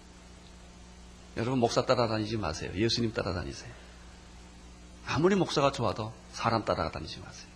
여러분 1.37 1.59
목사 1.59 1.85
따라다니지 1.85 2.37
마세요. 2.37 2.73
예수님 2.75 3.13
따라다니세요. 3.13 3.71
아무리 5.07 5.35
목사가 5.35 5.73
좋아도 5.73 6.13
사람 6.33 6.65
따라다니지 6.65 7.21
마세요. 7.21 7.49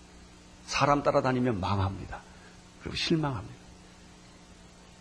사람 0.66 1.02
따라다니면 1.02 1.60
망합니다. 1.60 2.20
그리고 2.82 2.96
실망합니다. 2.96 3.56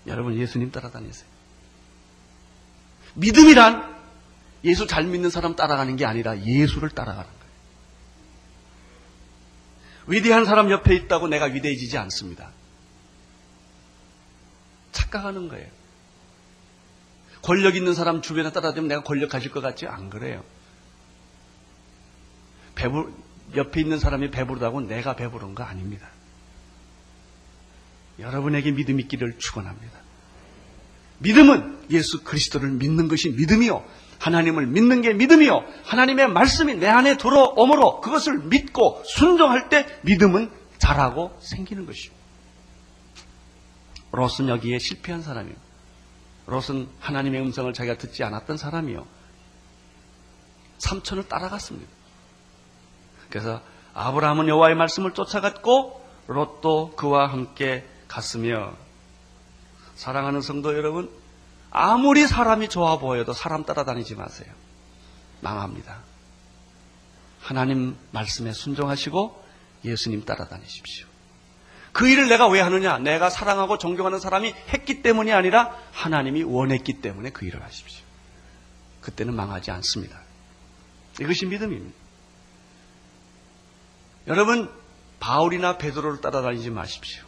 여러분 0.08 0.36
예수님 0.36 0.72
따라다니세요. 0.72 1.28
믿음이란 3.16 3.98
예수 4.64 4.88
잘 4.88 5.04
믿는 5.06 5.30
사람 5.30 5.56
따라가는 5.56 5.96
게 5.98 6.06
아니라 6.06 6.40
예수를 6.40 6.90
따라가는. 6.90 7.37
위대한 10.08 10.46
사람 10.46 10.72
옆에 10.72 10.96
있다고 10.96 11.28
내가 11.28 11.46
위대해지지 11.46 11.98
않습니다. 11.98 12.52
착각하는 14.92 15.50
거예요. 15.50 15.68
권력 17.42 17.76
있는 17.76 17.94
사람 17.94 18.22
주변에 18.22 18.52
따라다니면 18.52 18.88
내가 18.88 19.04
권력 19.04 19.30
가질 19.30 19.52
것 19.52 19.62
같지? 19.62 19.86
안 19.86 20.10
그래요. 20.10 20.44
배부, 22.76 23.14
옆에 23.56 23.82
있는 23.82 24.00
사람이 24.00 24.32
배부르다고 24.32 24.82
내가 24.82 25.16
배부른 25.16 25.56
거 25.56 25.64
아닙니다. 25.64 26.10
여러분에게 28.20 28.72
믿음 28.72 29.00
있기를 29.00 29.38
축원합니다. 29.38 30.00
믿음은 31.20 31.88
예수 31.92 32.24
그리스도를 32.24 32.70
믿는 32.70 33.08
것이 33.08 33.30
믿음이요. 33.30 33.86
하나님을 34.20 34.68
믿는 34.68 35.02
게 35.02 35.14
믿음이요. 35.14 35.64
하나님의 35.86 36.30
말씀이 36.30 36.76
내 36.76 36.88
안에 36.88 37.18
들어오므로 37.18 38.02
그것을 38.02 38.40
믿고 38.40 39.02
순종할 39.06 39.70
때 39.70 39.86
믿음은 40.02 40.52
자라고 40.78 41.38
생기는 41.42 41.86
것이요. 41.86 42.12
롯은 44.12 44.50
여기에 44.50 44.80
실패한 44.80 45.22
사람이요. 45.22 45.56
롯은 46.48 46.88
하나님의 47.00 47.42
음성을 47.42 47.72
자기가 47.74 47.98
듣지 47.98 48.24
않았던 48.24 48.58
사람이요. 48.58 49.06
삼촌을 50.80 51.28
따라갔습니다. 51.28 51.92
그래서 53.30 53.62
아브라함은 53.94 54.48
여호와의 54.48 54.76
말씀을 54.76 55.14
쫓아갔고 55.14 56.06
롯도 56.28 56.92
그와 56.96 57.28
함께 57.28 57.86
갔으며 58.08 58.74
사랑하는 59.96 60.42
성도 60.42 60.76
여러분 60.76 61.10
아무리 61.78 62.28
사람이 62.28 62.70
좋아 62.70 62.98
보여도 62.98 63.34
사람 63.34 63.64
따라다니지 63.64 64.16
마세요. 64.16 64.52
망합니다. 65.42 66.00
하나님 67.40 67.96
말씀에 68.12 68.52
순종하시고 68.52 69.46
예수님 69.86 70.26
따라다니십시오. 70.26 71.06
그 71.94 72.08
일을 72.08 72.30
내가 72.30 72.48
왜 72.48 72.62
하느냐? 72.62 72.98
내가 73.00 73.30
사랑하고 73.30 73.78
존경하는 73.78 74.20
사람이 74.20 74.54
했기 74.74 75.02
때문이 75.02 75.32
아니라 75.32 75.76
하나님이 75.92 76.44
원했기 76.44 77.02
때문에 77.02 77.30
그 77.32 77.46
일을 77.46 77.64
하십시오. 77.64 78.04
그때는 79.02 79.36
망하지 79.36 79.72
않습니다. 79.72 80.20
이것이 81.20 81.46
믿음입니다. 81.46 81.98
여러분, 84.28 84.70
바울이나 85.20 85.78
베드로를 85.78 86.22
따라다니지 86.22 86.70
마십시오. 86.70 87.24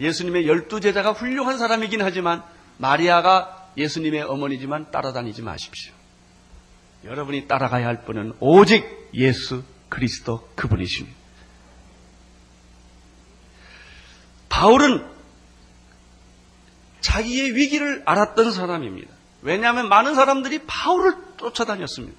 예수님의 0.00 0.48
열두 0.48 0.80
제자가 0.80 1.12
훌륭한 1.12 1.56
사람이긴 1.56 2.02
하지만 2.02 2.42
마리아가 2.78 3.70
예수님의 3.76 4.22
어머니지만 4.22 4.90
따라다니지 4.90 5.42
마십시오. 5.42 5.92
여러분이 7.04 7.46
따라가야 7.46 7.86
할 7.86 8.04
분은 8.04 8.34
오직 8.40 8.84
예수 9.14 9.62
그리스도 9.88 10.48
그분이십니다. 10.54 11.16
바울은 14.48 15.04
자기의 17.00 17.54
위기를 17.54 18.02
알았던 18.06 18.52
사람입니다. 18.52 19.12
왜냐하면 19.42 19.88
많은 19.88 20.14
사람들이 20.14 20.60
바울을 20.66 21.14
쫓아다녔습니다. 21.36 22.16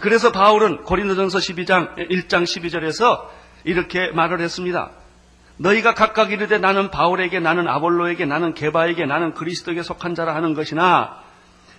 그래서 0.00 0.32
바울은 0.32 0.84
고린도전서 0.84 1.38
12장 1.38 1.96
1장 1.96 2.44
12절에서 2.44 3.28
이렇게 3.64 4.10
말을 4.12 4.40
했습니다. 4.40 4.92
너희가 5.58 5.94
각각 5.94 6.32
이르되 6.32 6.58
나는 6.58 6.90
바울에게 6.90 7.40
나는 7.40 7.68
아볼로에게 7.68 8.26
나는 8.26 8.54
게바에게 8.54 9.06
나는 9.06 9.34
그리스도에게 9.34 9.82
속한 9.82 10.14
자라 10.14 10.34
하는 10.34 10.54
것이나 10.54 11.22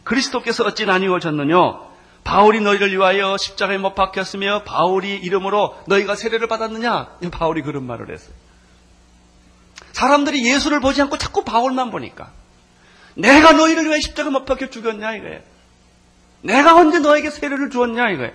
그리스도께서 0.03 0.63
어찌 0.65 0.85
나뉘어졌느냐 0.85 1.55
바울이 2.23 2.59
너희를 2.61 2.91
위하여 2.91 3.37
십자가에 3.37 3.77
못 3.77 3.95
박혔으며 3.95 4.63
바울이 4.63 5.15
이름으로 5.15 5.77
너희가 5.87 6.15
세례를 6.15 6.47
받았느냐 6.47 7.17
바울이 7.31 7.61
그런 7.61 7.85
말을 7.85 8.11
했어요. 8.11 8.33
사람들이 9.93 10.45
예수를 10.45 10.79
보지 10.79 11.01
않고 11.03 11.17
자꾸 11.17 11.43
바울만 11.43 11.91
보니까 11.91 12.31
내가 13.15 13.53
너희를 13.53 13.85
위하여 13.85 13.99
십자가에 13.99 14.31
못 14.31 14.45
박혀 14.45 14.69
죽였냐 14.69 15.15
이거예요. 15.15 15.39
내가 16.41 16.75
언제 16.75 16.99
너에게 16.99 17.29
세례를 17.29 17.69
주었냐 17.69 18.09
이거예요. 18.09 18.31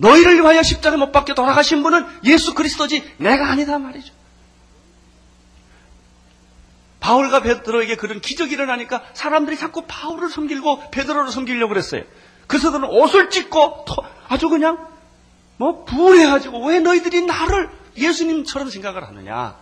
너희를 0.00 0.36
위하여 0.40 0.62
십자가 0.62 0.96
못 0.96 1.12
박혀 1.12 1.34
돌아가신 1.34 1.82
분은 1.82 2.06
예수 2.24 2.54
그리스도지 2.54 3.16
내가 3.18 3.50
아니다 3.50 3.78
말이죠. 3.78 4.12
바울과 7.00 7.40
베드로에게 7.40 7.96
그런 7.96 8.20
기적이 8.20 8.54
일어나니까 8.54 9.02
사람들이 9.14 9.56
자꾸 9.56 9.84
바울을 9.86 10.28
섬기고 10.30 10.90
베드로를 10.90 11.30
섬기려고 11.30 11.68
그랬어요. 11.68 12.02
그래서 12.46 12.70
그는 12.70 12.88
옷을 12.88 13.30
찢고 13.30 13.84
아주 14.28 14.48
그냥 14.48 14.88
뭐 15.56 15.84
분해가지고 15.84 16.66
왜 16.66 16.80
너희들이 16.80 17.22
나를 17.22 17.70
예수님처럼 17.96 18.70
생각을 18.70 19.06
하느냐 19.06 19.56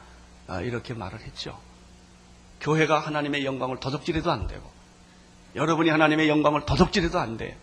아, 0.46 0.61
이렇게 0.61 0.94
말을 0.94 1.20
했죠. 1.20 1.59
교회가 2.61 2.98
하나님의 2.98 3.44
영광을 3.44 3.79
도적질해도 3.79 4.31
안 4.31 4.46
되고 4.46 4.62
여러분이 5.55 5.90
하나님의 5.90 6.29
영광을 6.29 6.64
도적질해도 6.64 7.18
안 7.18 7.37
돼요. 7.37 7.55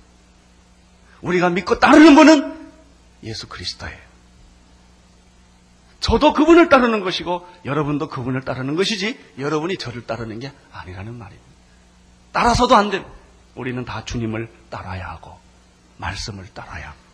우리가 1.22 1.50
믿고 1.50 1.80
따르는 1.80 2.16
분은 2.16 2.65
예수 3.24 3.48
그리스도예요. 3.48 3.98
저도 6.00 6.34
그분을 6.34 6.70
따르는 6.70 7.04
것이고 7.04 7.48
여러분도 7.66 8.10
그분을 8.10 8.42
따르는 8.42 8.76
것이지 8.76 9.20
여러분이 9.40 9.78
저를 9.78 10.06
따르는 10.06 10.40
게 10.40 10.52
아니라는 10.72 11.16
말입니다. 11.16 11.52
따라서도 12.32 12.76
안 12.76 12.92
됩니다. 12.92 13.12
우리는 13.56 13.84
다 13.86 14.06
주님을 14.06 14.50
따라야 14.70 15.10
하고 15.10 15.40
말씀을 15.98 16.46
따라야 16.54 16.90
합니다. 16.90 17.06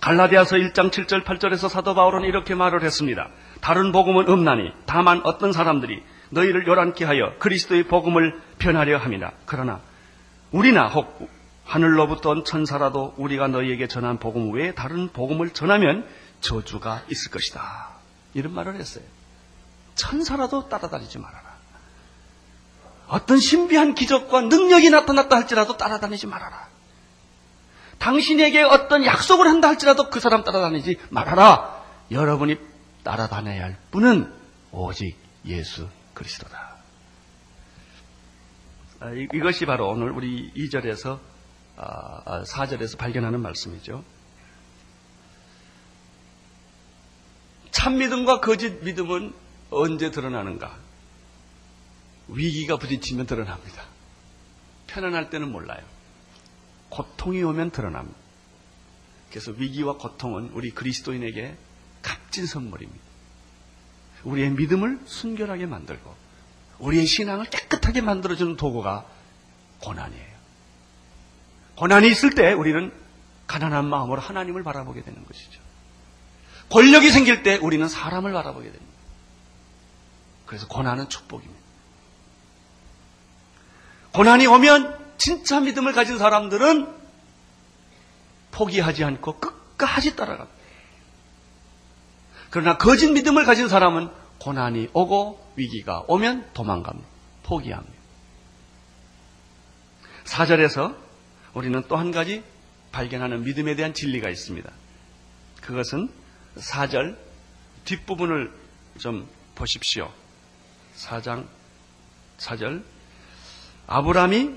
갈라디아서 0.00 0.56
1장 0.56 0.90
7절 0.90 1.24
8절에서 1.24 1.70
사도 1.70 1.94
바울은 1.94 2.24
이렇게 2.24 2.54
말을 2.54 2.82
했습니다. 2.82 3.30
다른 3.62 3.90
복음은 3.90 4.28
없나니 4.28 4.72
다만 4.84 5.22
어떤 5.24 5.52
사람들이 5.52 6.02
너희를 6.28 6.66
요란케 6.66 7.06
하여 7.06 7.32
그리스도의 7.38 7.84
복음을 7.84 8.38
변하려 8.58 8.98
합니다. 8.98 9.32
그러나 9.46 9.80
우리나 10.50 10.88
혹 10.88 11.30
하늘로부터 11.64 12.30
온 12.30 12.44
천사라도 12.44 13.14
우리가 13.16 13.48
너희에게 13.48 13.88
전한 13.88 14.18
복음 14.18 14.52
외에 14.52 14.74
다른 14.74 15.08
복음을 15.08 15.50
전하면 15.50 16.06
저주가 16.40 17.02
있을 17.10 17.30
것이다. 17.30 17.88
이런 18.34 18.52
말을 18.52 18.76
했어요. 18.76 19.04
천사라도 19.94 20.68
따라다니지 20.68 21.18
말아라. 21.18 21.54
어떤 23.08 23.38
신비한 23.38 23.94
기적과 23.94 24.42
능력이 24.42 24.90
나타났다 24.90 25.36
할지라도 25.36 25.76
따라다니지 25.76 26.26
말아라. 26.26 26.68
당신에게 27.98 28.62
어떤 28.62 29.04
약속을 29.04 29.46
한다 29.46 29.68
할지라도 29.68 30.10
그 30.10 30.20
사람 30.20 30.44
따라다니지 30.44 30.98
말아라. 31.10 31.82
여러분이 32.10 32.56
따라다녀야 33.02 33.64
할 33.64 33.78
분은 33.90 34.32
오직 34.72 35.16
예수 35.46 35.88
그리스도다. 36.12 36.76
아, 39.00 39.10
이것이 39.32 39.66
바로 39.66 39.88
오늘 39.88 40.10
우리 40.10 40.52
2절에서 40.54 41.18
4절에서 41.76 42.92
아, 42.92 42.94
아, 42.94 42.98
발견하는 42.98 43.40
말씀이죠. 43.40 44.04
참 47.70 47.98
믿음과 47.98 48.40
거짓 48.40 48.82
믿음은 48.84 49.34
언제 49.70 50.10
드러나는가? 50.10 50.76
위기가 52.28 52.76
부딪히면 52.76 53.26
드러납니다. 53.26 53.84
편안할 54.86 55.30
때는 55.30 55.50
몰라요. 55.50 55.82
고통이 56.88 57.42
오면 57.42 57.72
드러납니다. 57.72 58.18
그래서 59.30 59.50
위기와 59.50 59.94
고통은 59.94 60.50
우리 60.52 60.70
그리스도인에게 60.70 61.56
값진 62.02 62.46
선물입니다. 62.46 63.04
우리의 64.22 64.50
믿음을 64.50 65.00
순결하게 65.04 65.66
만들고 65.66 66.14
우리의 66.78 67.06
신앙을 67.06 67.46
깨끗하게 67.46 68.00
만들어주는 68.00 68.56
도구가 68.56 69.06
고난이에요. 69.80 70.33
고난이 71.76 72.08
있을 72.08 72.30
때 72.30 72.52
우리는 72.52 72.92
가난한 73.46 73.86
마음으로 73.86 74.20
하나님을 74.20 74.62
바라보게 74.62 75.02
되는 75.02 75.24
것이죠. 75.26 75.60
권력이 76.70 77.10
생길 77.10 77.42
때 77.42 77.56
우리는 77.56 77.88
사람을 77.88 78.32
바라보게 78.32 78.64
됩니다. 78.70 78.94
그래서 80.46 80.66
고난은 80.68 81.08
축복입니다. 81.08 81.62
고난이 84.12 84.46
오면 84.46 85.16
진짜 85.18 85.60
믿음을 85.60 85.92
가진 85.92 86.18
사람들은 86.18 86.94
포기하지 88.52 89.04
않고 89.04 89.38
끝까지 89.38 90.16
따라갑니다. 90.16 90.54
그러나 92.50 92.78
거짓 92.78 93.10
믿음을 93.10 93.44
가진 93.44 93.68
사람은 93.68 94.10
고난이 94.38 94.90
오고 94.92 95.52
위기가 95.56 96.04
오면 96.06 96.50
도망갑니다. 96.54 97.08
포기합니다. 97.42 97.94
사절에서 100.24 101.03
우리는 101.54 101.82
또 101.88 101.96
한 101.96 102.10
가지 102.10 102.42
발견하는 102.92 103.44
믿음에 103.44 103.74
대한 103.74 103.94
진리가 103.94 104.28
있습니다. 104.28 104.70
그것은 105.62 106.10
사절 106.56 107.18
뒷부분을 107.84 108.52
좀 108.98 109.28
보십시오. 109.54 110.12
사장 110.94 111.48
사절 112.38 112.84
아브라함이 113.86 114.54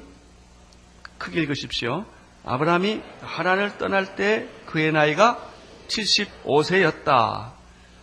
크게 1.17 1.41
읽으십시오. 1.41 2.05
아브라함이 2.45 3.01
하란을 3.21 3.77
떠날 3.77 4.15
때 4.15 4.47
그의 4.67 4.91
나이가 4.91 5.51
75세였다. 5.87 7.51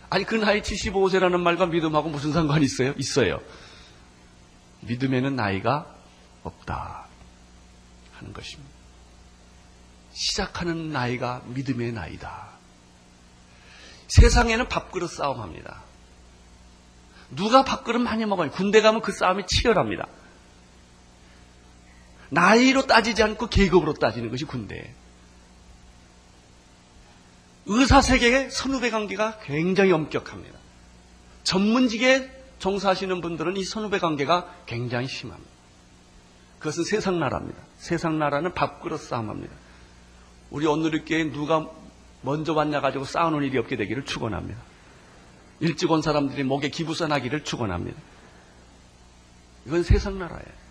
아니 0.09 0.23
그 0.23 0.35
나이 0.35 0.61
75세라는 0.61 1.39
말과 1.39 1.65
믿음하고 1.65 2.09
무슨 2.09 2.31
상관이 2.31 2.65
있어요? 2.65 2.93
있어요. 2.97 3.39
믿음에는 4.81 5.35
나이가 5.35 5.93
없다 6.43 7.07
하는 8.13 8.33
것입니다. 8.33 8.64
시작하는 10.15 10.91
나이가 10.91 11.41
믿음의 11.45 11.91
나이다. 11.91 12.47
세상에는 14.07 14.69
밥그릇 14.69 15.11
싸움합니다. 15.11 15.83
누가 17.31 17.65
밥그릇 17.65 18.01
많이 18.01 18.25
먹어요? 18.25 18.49
군대 18.51 18.81
가면 18.81 19.01
그 19.01 19.11
싸움이 19.11 19.45
치열합니다. 19.45 20.07
나이로 22.29 22.87
따지지 22.87 23.21
않고 23.23 23.47
계급으로 23.47 23.93
따지는 23.93 24.31
것이 24.31 24.45
군대예요. 24.45 24.85
의사 27.67 28.01
세계의 28.01 28.51
선후배 28.51 28.91
관계가 28.91 29.39
굉장히 29.39 29.91
엄격합니다. 29.91 30.57
전문직에 31.43 32.31
종사하시는 32.59 33.19
분들은 33.21 33.57
이 33.57 33.63
선후배 33.65 33.99
관계가 33.99 34.63
굉장히 34.65 35.07
심합니다. 35.07 35.51
그것은 36.59 36.85
세상 36.85 37.19
나라입니다. 37.19 37.61
세상 37.77 38.17
나라는 38.17 38.53
밥그릇 38.53 39.01
싸움합니다. 39.01 39.64
우리 40.49 40.65
오늘교회에 40.65 41.31
누가 41.31 41.69
먼저 42.21 42.53
왔냐 42.53 42.81
가지고 42.81 43.05
싸우는 43.05 43.43
일이 43.43 43.57
없게 43.57 43.75
되기를 43.75 44.05
축원합니다. 44.05 44.59
일찍 45.59 45.91
온 45.91 46.01
사람들이 46.01 46.43
목에 46.43 46.69
기부선하기를 46.69 47.43
축원합니다. 47.43 47.97
이건 49.65 49.83
세상 49.83 50.19
나라예요. 50.19 50.65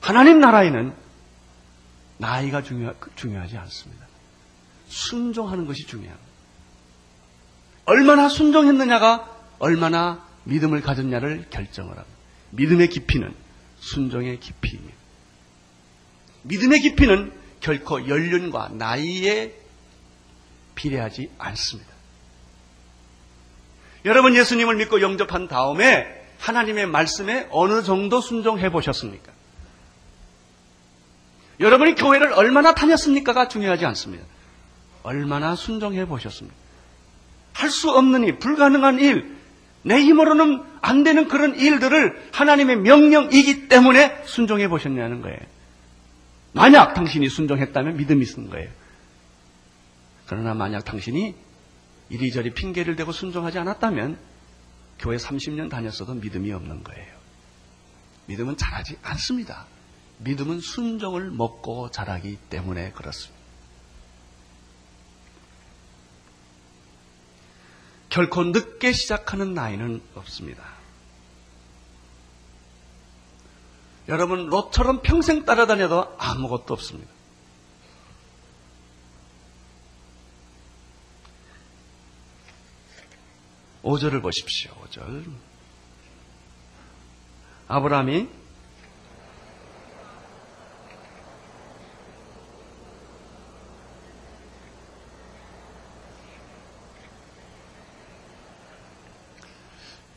하나님 0.00 0.40
나라에는 0.40 0.94
나이가 2.18 2.62
중요, 2.62 2.94
중요하지 3.16 3.56
않습니다. 3.56 4.06
순종하는 4.88 5.66
것이 5.66 5.86
중요합니다. 5.86 6.30
얼마나 7.84 8.28
순종했느냐가 8.28 9.28
얼마나 9.58 10.24
믿음을 10.44 10.80
가졌냐를 10.80 11.46
결정을 11.50 11.90
합니다. 11.90 12.10
믿음의 12.50 12.88
깊이는 12.88 13.34
순종의 13.78 14.40
깊이입니다. 14.40 14.96
믿음의 16.42 16.80
깊이는 16.80 17.39
결코 17.60 18.08
연륜과 18.08 18.70
나이에 18.72 19.54
비례하지 20.74 21.30
않습니다. 21.38 21.90
여러분 24.04 24.34
예수님을 24.34 24.76
믿고 24.76 25.02
영접한 25.02 25.48
다음에 25.48 26.06
하나님의 26.38 26.86
말씀에 26.86 27.48
어느 27.50 27.82
정도 27.82 28.20
순종해 28.20 28.70
보셨습니까? 28.70 29.30
여러분이 31.60 31.94
교회를 31.96 32.32
얼마나 32.32 32.74
다녔습니까가 32.74 33.48
중요하지 33.48 33.84
않습니다. 33.84 34.24
얼마나 35.02 35.54
순종해 35.54 36.06
보셨습니까? 36.06 36.56
할 37.52 37.68
수 37.68 37.90
없는 37.90 38.24
일, 38.24 38.38
불가능한 38.38 39.00
일, 39.00 39.36
내 39.82 40.00
힘으로는 40.00 40.62
안 40.80 41.04
되는 41.04 41.28
그런 41.28 41.54
일들을 41.54 42.30
하나님의 42.32 42.76
명령이기 42.76 43.68
때문에 43.68 44.22
순종해 44.24 44.68
보셨냐는 44.68 45.20
거예요. 45.20 45.38
만약 46.52 46.94
당신이 46.94 47.28
순종했다면 47.28 47.96
믿음이 47.96 48.24
있는 48.24 48.50
거예요. 48.50 48.70
그러나 50.26 50.54
만약 50.54 50.84
당신이 50.84 51.34
이리저리 52.08 52.54
핑계를 52.54 52.96
대고 52.96 53.12
순종하지 53.12 53.58
않았다면 53.58 54.18
교회 54.98 55.16
30년 55.16 55.70
다녔어도 55.70 56.14
믿음이 56.14 56.52
없는 56.52 56.82
거예요. 56.82 57.20
믿음은 58.26 58.56
잘하지 58.56 58.98
않습니다. 59.02 59.66
믿음은 60.18 60.60
순종을 60.60 61.30
먹고 61.30 61.90
자라기 61.90 62.36
때문에 62.48 62.92
그렇습니다. 62.92 63.40
결코 68.08 68.44
늦게 68.44 68.92
시작하는 68.92 69.54
나이는 69.54 70.02
없습니다. 70.14 70.69
여러분, 74.10 74.46
로처럼 74.46 75.02
평생 75.02 75.44
따라다녀도 75.44 76.16
아무것도 76.18 76.74
없습니다. 76.74 77.08
오절을 83.84 84.20
보십시오. 84.20 84.72
오절 84.84 85.26
아브라함이 87.68 88.28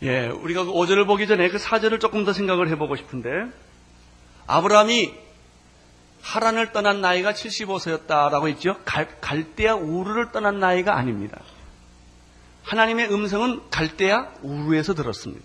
예, 0.02 0.28
우리가 0.28 0.66
그 0.66 0.72
5절을 0.72 1.06
보기 1.06 1.28
전에 1.28 1.48
그 1.50 1.58
4절을 1.58 2.00
조금 2.00 2.26
더 2.26 2.34
생각을 2.34 2.70
해보고 2.70 2.96
싶은데, 2.96 3.50
아브라함이 4.48 5.14
하란을 6.22 6.72
떠난 6.72 7.02
나이가 7.02 7.34
75세였다라고 7.34 8.48
했죠? 8.48 8.78
갈, 8.86 9.20
갈대아 9.20 9.76
우르를 9.76 10.32
떠난 10.32 10.60
나이가 10.60 10.96
아닙니다. 10.98 11.40
하나님의 12.64 13.14
음성은 13.14 13.70
갈대아 13.70 14.32
우르에서 14.42 14.94
들었습니다. 14.94 15.44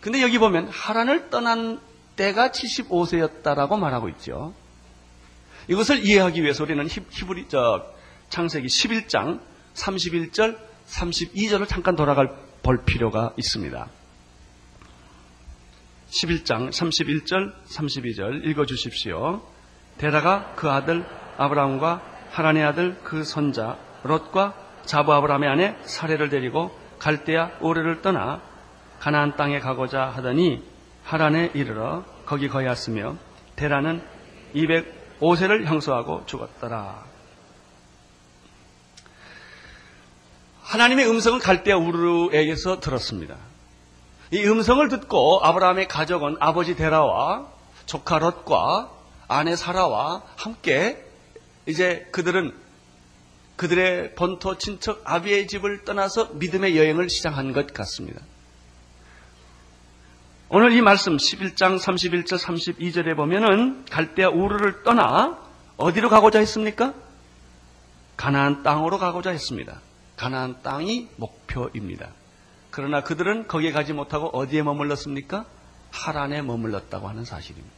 근데 0.00 0.22
여기 0.22 0.38
보면 0.38 0.68
하란을 0.68 1.30
떠난 1.30 1.80
때가 2.16 2.50
75세였다라고 2.50 3.78
말하고 3.78 4.08
있죠. 4.10 4.54
이것을 5.68 6.04
이해하기 6.04 6.42
위해서 6.42 6.62
우리는 6.62 6.86
히브리, 6.86 7.48
저, 7.48 7.84
창세기 8.28 8.68
11장 8.68 9.40
31절, 9.74 10.58
32절을 10.86 11.66
잠깐 11.66 11.96
돌아갈 11.96 12.36
볼 12.62 12.84
필요가 12.84 13.32
있습니다. 13.36 13.88
11장 16.14 16.70
31절 16.70 17.52
32절 17.66 18.46
읽어 18.46 18.66
주십시오. 18.66 19.42
데라가 19.98 20.52
그 20.54 20.70
아들 20.70 21.04
아브라함과 21.36 22.02
하란의 22.30 22.64
아들 22.64 22.96
그 23.02 23.24
손자 23.24 23.78
롯과 24.04 24.54
자부 24.84 25.12
아브라함의 25.12 25.48
아내 25.48 25.76
사례를 25.82 26.28
데리고 26.28 26.76
갈대아 27.00 27.58
오르를 27.60 28.00
떠나 28.00 28.40
가나안 29.00 29.36
땅에 29.36 29.58
가고자 29.58 30.04
하더니 30.04 30.62
하란에 31.02 31.50
이르러 31.54 32.04
거기 32.24 32.48
거하였으며 32.48 33.16
데라는 33.56 34.02
205세를 34.54 35.64
형수하고 35.64 36.26
죽었더라. 36.26 37.04
하나님의 40.62 41.08
음성은 41.10 41.40
갈대아 41.40 41.76
우르에게서 41.76 42.80
들었습니다. 42.80 43.36
이 44.30 44.44
음성을 44.44 44.86
듣고 44.88 45.40
아브라함의 45.42 45.88
가족은 45.88 46.36
아버지 46.40 46.76
데라와 46.76 47.46
조카 47.86 48.18
롯과 48.18 48.90
아내 49.28 49.56
사라와 49.56 50.22
함께 50.36 51.04
이제 51.66 52.06
그들은 52.12 52.54
그들의 53.56 54.14
본토 54.14 54.58
친척 54.58 55.02
아비의 55.04 55.46
집을 55.46 55.84
떠나서 55.84 56.30
믿음의 56.34 56.76
여행을 56.76 57.08
시작한 57.08 57.52
것 57.52 57.72
같습니다. 57.72 58.20
오늘 60.48 60.72
이 60.72 60.82
말씀 60.82 61.16
11장 61.16 61.78
31절 61.78 62.38
32절에 62.38 63.16
보면은 63.16 63.84
갈대아 63.86 64.28
우르를 64.28 64.82
떠나 64.82 65.38
어디로 65.76 66.08
가고자 66.08 66.38
했습니까? 66.40 66.94
가나안 68.16 68.62
땅으로 68.62 68.98
가고자 68.98 69.30
했습니다. 69.30 69.80
가나안 70.16 70.62
땅이 70.62 71.08
목표입니다. 71.16 72.10
그러나 72.74 73.04
그들은 73.04 73.46
거기에 73.46 73.70
가지 73.70 73.92
못하고 73.92 74.36
어디에 74.36 74.64
머물렀습니까? 74.64 75.46
하란에 75.92 76.42
머물렀다고 76.42 77.08
하는 77.08 77.24
사실입니다. 77.24 77.72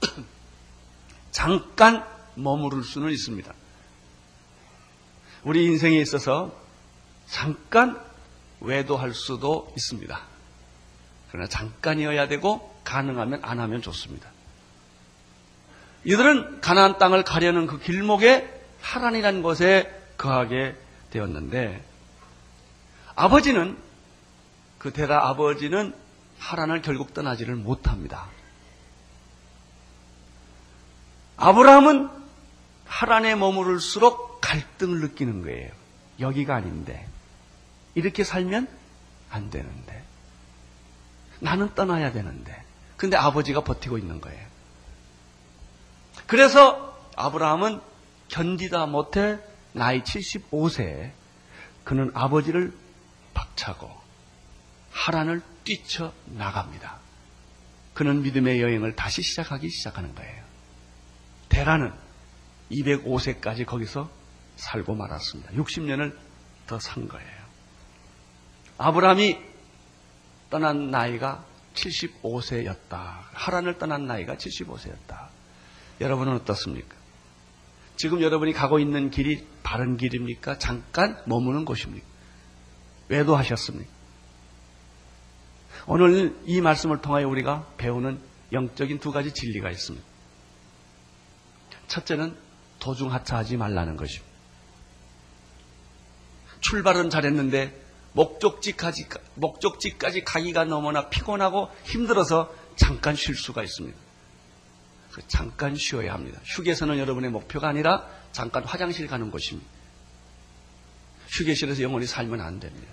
잠깐 1.30 2.04
머무를 2.34 2.82
수는 2.82 3.12
있습니다. 3.12 3.54
우리 5.44 5.66
인생에 5.66 6.00
있어서 6.00 6.52
잠깐 7.28 8.02
외도할 8.60 9.14
수도 9.14 9.72
있습니다. 9.76 10.20
그러나 11.30 11.48
잠깐이어야 11.48 12.26
되고 12.26 12.76
가능하면 12.82 13.44
안 13.44 13.60
하면 13.60 13.80
좋습니다. 13.80 14.28
이들은 16.02 16.62
가나안 16.62 16.98
땅을 16.98 17.22
가려는 17.22 17.68
그 17.68 17.78
길목에 17.78 18.64
하란이라는 18.80 19.42
곳에 19.42 19.88
거하게 20.18 20.74
되었는데 21.10 21.80
아버지는 23.14 23.85
그 24.86 24.92
데라 24.92 25.26
아버지는 25.30 25.92
하란을 26.38 26.80
결국 26.80 27.12
떠나지를 27.12 27.56
못합니다. 27.56 28.28
아브라함은 31.36 32.08
하란에 32.84 33.34
머무를수록 33.34 34.40
갈등을 34.40 35.00
느끼는 35.00 35.42
거예요. 35.42 35.72
여기가 36.20 36.54
아닌데 36.54 37.04
이렇게 37.96 38.22
살면 38.22 38.68
안 39.28 39.50
되는데 39.50 40.04
나는 41.40 41.74
떠나야 41.74 42.12
되는데 42.12 42.62
근데 42.96 43.16
아버지가 43.16 43.64
버티고 43.64 43.98
있는 43.98 44.20
거예요. 44.20 44.46
그래서 46.28 46.96
아브라함은 47.16 47.80
견디다 48.28 48.86
못해 48.86 49.40
나이 49.72 50.04
75세에 50.04 51.10
그는 51.82 52.12
아버지를 52.14 52.72
박차고 53.34 54.05
하란을 54.96 55.42
뛰쳐 55.64 56.12
나갑니다. 56.24 56.98
그는 57.92 58.22
믿음의 58.22 58.62
여행을 58.62 58.96
다시 58.96 59.22
시작하기 59.22 59.68
시작하는 59.68 60.14
거예요. 60.14 60.42
대라는 61.50 61.92
205세까지 62.72 63.66
거기서 63.66 64.10
살고 64.56 64.94
말았습니다. 64.94 65.52
60년을 65.52 66.16
더 66.66 66.80
산 66.80 67.06
거예요. 67.08 67.36
아브라함이 68.78 69.38
떠난 70.50 70.90
나이가 70.90 71.44
75세였다. 71.74 73.18
하란을 73.32 73.78
떠난 73.78 74.06
나이가 74.06 74.34
75세였다. 74.36 75.28
여러분은 76.00 76.34
어떻습니까? 76.36 76.96
지금 77.96 78.20
여러분이 78.22 78.52
가고 78.52 78.78
있는 78.78 79.10
길이 79.10 79.46
바른 79.62 79.96
길입니까? 79.96 80.58
잠깐 80.58 81.22
머무는 81.26 81.64
곳입니까? 81.64 82.06
외도하셨습니까? 83.08 83.95
오늘 85.86 86.36
이 86.46 86.60
말씀을 86.60 87.00
통하여 87.00 87.28
우리가 87.28 87.66
배우는 87.76 88.20
영적인 88.52 88.98
두 88.98 89.12
가지 89.12 89.32
진리가 89.32 89.70
있습니다. 89.70 90.04
첫째는 91.88 92.36
도중하차하지 92.80 93.56
말라는 93.56 93.96
것입니다. 93.96 94.26
출발은 96.60 97.10
잘했는데 97.10 97.80
목적지까지, 98.12 99.06
목적지까지 99.34 100.24
가기가 100.24 100.64
너무나 100.64 101.08
피곤하고 101.08 101.70
힘들어서 101.84 102.52
잠깐 102.74 103.14
쉴 103.14 103.36
수가 103.36 103.62
있습니다. 103.62 103.96
그 105.12 105.22
잠깐 105.28 105.76
쉬어야 105.76 106.14
합니다. 106.14 106.40
휴게소는 106.44 106.98
여러분의 106.98 107.30
목표가 107.30 107.68
아니라 107.68 108.06
잠깐 108.32 108.64
화장실 108.64 109.06
가는 109.06 109.30
곳입니다. 109.30 109.70
휴게실에서 111.28 111.82
영원히 111.82 112.06
살면 112.06 112.40
안 112.40 112.58
됩니다. 112.58 112.92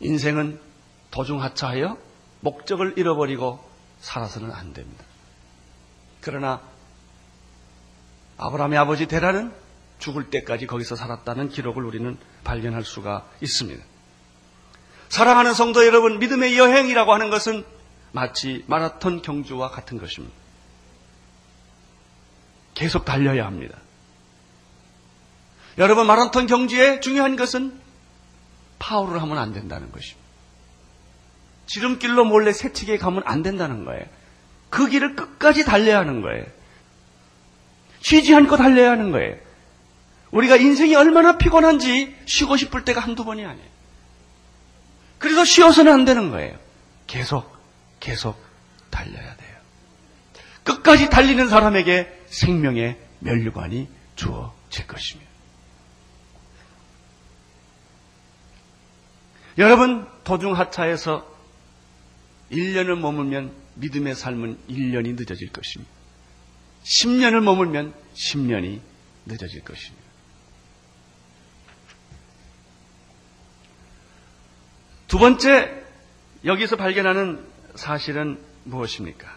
인생은 0.00 0.60
도중하차하여 1.14 1.96
목적을 2.40 2.94
잃어버리고 2.98 3.64
살아서는 4.00 4.50
안 4.50 4.72
됩니다. 4.72 5.04
그러나 6.20 6.60
아브라함의 8.36 8.76
아버지 8.78 9.06
데라는 9.06 9.54
죽을 10.00 10.28
때까지 10.28 10.66
거기서 10.66 10.96
살았다는 10.96 11.50
기록을 11.50 11.84
우리는 11.84 12.18
발견할 12.42 12.84
수가 12.84 13.26
있습니다. 13.40 13.82
사랑하는 15.08 15.54
성도 15.54 15.86
여러분, 15.86 16.18
믿음의 16.18 16.58
여행이라고 16.58 17.12
하는 17.14 17.30
것은 17.30 17.64
마치 18.10 18.64
마라톤 18.66 19.22
경주와 19.22 19.70
같은 19.70 19.98
것입니다. 19.98 20.34
계속 22.74 23.04
달려야 23.04 23.46
합니다. 23.46 23.78
여러분, 25.78 26.08
마라톤 26.08 26.48
경주에 26.48 26.98
중요한 26.98 27.36
것은 27.36 27.80
파울을 28.80 29.22
하면 29.22 29.38
안 29.38 29.52
된다는 29.52 29.92
것입니다. 29.92 30.23
지름길로 31.66 32.24
몰래 32.24 32.52
새치게 32.52 32.98
가면 32.98 33.22
안 33.26 33.42
된다는 33.42 33.84
거예요. 33.84 34.04
그 34.70 34.88
길을 34.88 35.16
끝까지 35.16 35.64
달려야 35.64 35.98
하는 35.98 36.20
거예요. 36.20 36.44
쉬지 38.00 38.34
않고 38.34 38.56
달려야 38.56 38.90
하는 38.90 39.12
거예요. 39.12 39.36
우리가 40.30 40.56
인생이 40.56 40.94
얼마나 40.94 41.38
피곤한지 41.38 42.14
쉬고 42.26 42.56
싶을 42.56 42.84
때가 42.84 43.00
한두 43.00 43.24
번이 43.24 43.44
아니에요. 43.44 43.68
그래서 45.18 45.44
쉬어서는 45.44 45.92
안 45.92 46.04
되는 46.04 46.30
거예요. 46.30 46.58
계속, 47.06 47.50
계속 48.00 48.36
달려야 48.90 49.36
돼요. 49.36 49.56
끝까지 50.64 51.08
달리는 51.08 51.48
사람에게 51.48 52.24
생명의 52.26 52.98
면류관이 53.20 53.88
주어질 54.16 54.86
것입니다. 54.86 55.30
여러분, 59.56 60.06
도중하차에서 60.24 61.33
1년을 62.54 62.98
머물면 62.98 63.52
믿음의 63.74 64.14
삶은 64.14 64.58
1년이 64.68 65.16
늦어질 65.16 65.50
것입니다. 65.50 65.92
10년을 66.84 67.42
머물면 67.42 67.94
10년이 68.14 68.80
늦어질 69.26 69.64
것입니다. 69.64 70.04
두 75.08 75.18
번째, 75.18 75.84
여기서 76.44 76.76
발견하는 76.76 77.44
사실은 77.74 78.40
무엇입니까? 78.64 79.32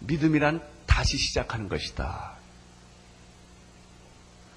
믿음이란 0.00 0.62
다시 0.86 1.16
시작하는 1.16 1.68
것이다. 1.68 2.36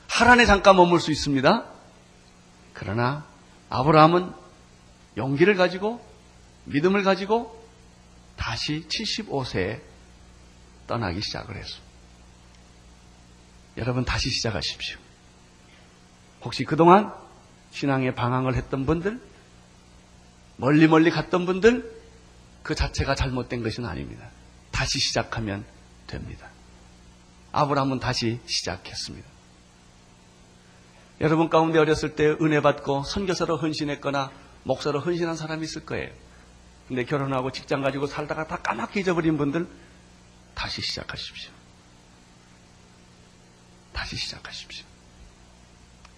하란에 0.08 0.46
잠깐 0.46 0.76
머물 0.76 1.00
수 1.00 1.12
있습니다. 1.12 1.66
그러나 2.74 3.26
아브라함은 3.70 4.43
용기를 5.18 5.56
가지고 5.56 6.04
믿음을 6.66 7.04
가지고 7.04 7.62
다시 8.36 8.86
75세에 8.88 9.82
떠나기 10.88 11.22
시작을 11.22 11.56
했습니다. 11.56 11.94
여러분 13.78 14.06
다시 14.06 14.30
시작하십시오. 14.30 14.98
혹시 16.42 16.64
그동안 16.64 17.14
신앙의 17.72 18.16
방황을 18.16 18.56
했던 18.56 18.86
분들, 18.86 19.20
멀리 20.58 20.88
멀리 20.88 21.10
갔던 21.10 21.46
분들, 21.46 22.04
그 22.62 22.76
자체가 22.76 23.16
잘못된 23.16 23.64
것은 23.64 23.86
아닙니다. 23.86 24.30
다시 24.72 25.00
시작하면 25.00 25.66
됩니다. 26.08 26.50
아브라함은 27.52 28.00
다시 28.00 28.40
시작했습니다. 28.46 29.28
여러분 31.22 31.50
가운데 31.50 31.80
어렸을 31.80 32.16
때 32.16 32.26
은혜 32.42 32.62
받고 32.62 33.04
선교사로 33.04 33.58
헌신했거나 33.58 34.32
목사로 34.64 35.00
헌신한 35.00 35.36
사람이 35.36 35.64
있을 35.64 35.86
거예요. 35.86 36.10
근데 36.88 37.06
결혼하고 37.06 37.52
직장 37.52 37.82
가지고 37.82 38.08
살다가 38.08 38.48
다 38.48 38.58
까맣게 38.58 39.02
잊어버린 39.02 39.38
분들 39.38 39.68
다시 40.54 40.82
시작하십시오. 40.82 41.52
다시 43.94 44.16
시작하십시오. 44.18 44.86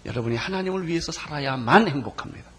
여러분이 0.06 0.36
하나님을 0.36 0.86
위해서 0.86 1.12
살아야만 1.12 1.88
행복합니다. 1.88 2.50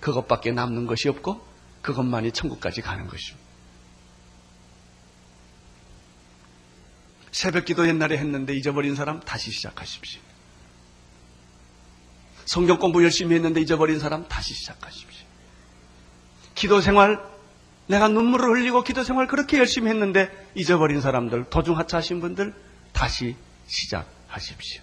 그것밖에 0.00 0.52
남는 0.52 0.86
것이 0.86 1.08
없고 1.08 1.46
그것만이 1.82 2.32
천국까지 2.32 2.82
가는 2.82 3.06
것입니다. 3.06 3.48
새벽 7.32 7.64
기도 7.66 7.86
옛날에 7.86 8.16
했는데 8.18 8.54
잊어버린 8.54 8.94
사람 8.94 9.20
다시 9.20 9.50
시작하십시오. 9.50 10.20
성경 12.48 12.78
공부 12.78 13.04
열심히 13.04 13.34
했는데 13.34 13.60
잊어버린 13.60 14.00
사람 14.00 14.26
다시 14.26 14.54
시작하십시오. 14.54 15.26
기도 16.54 16.80
생활 16.80 17.22
내가 17.88 18.08
눈물을 18.08 18.48
흘리고 18.48 18.82
기도 18.82 19.04
생활 19.04 19.26
그렇게 19.26 19.58
열심히 19.58 19.90
했는데 19.90 20.30
잊어버린 20.54 21.02
사람들 21.02 21.50
도중 21.50 21.76
하차하신 21.76 22.22
분들 22.22 22.54
다시 22.92 23.36
시작하십시오. 23.66 24.82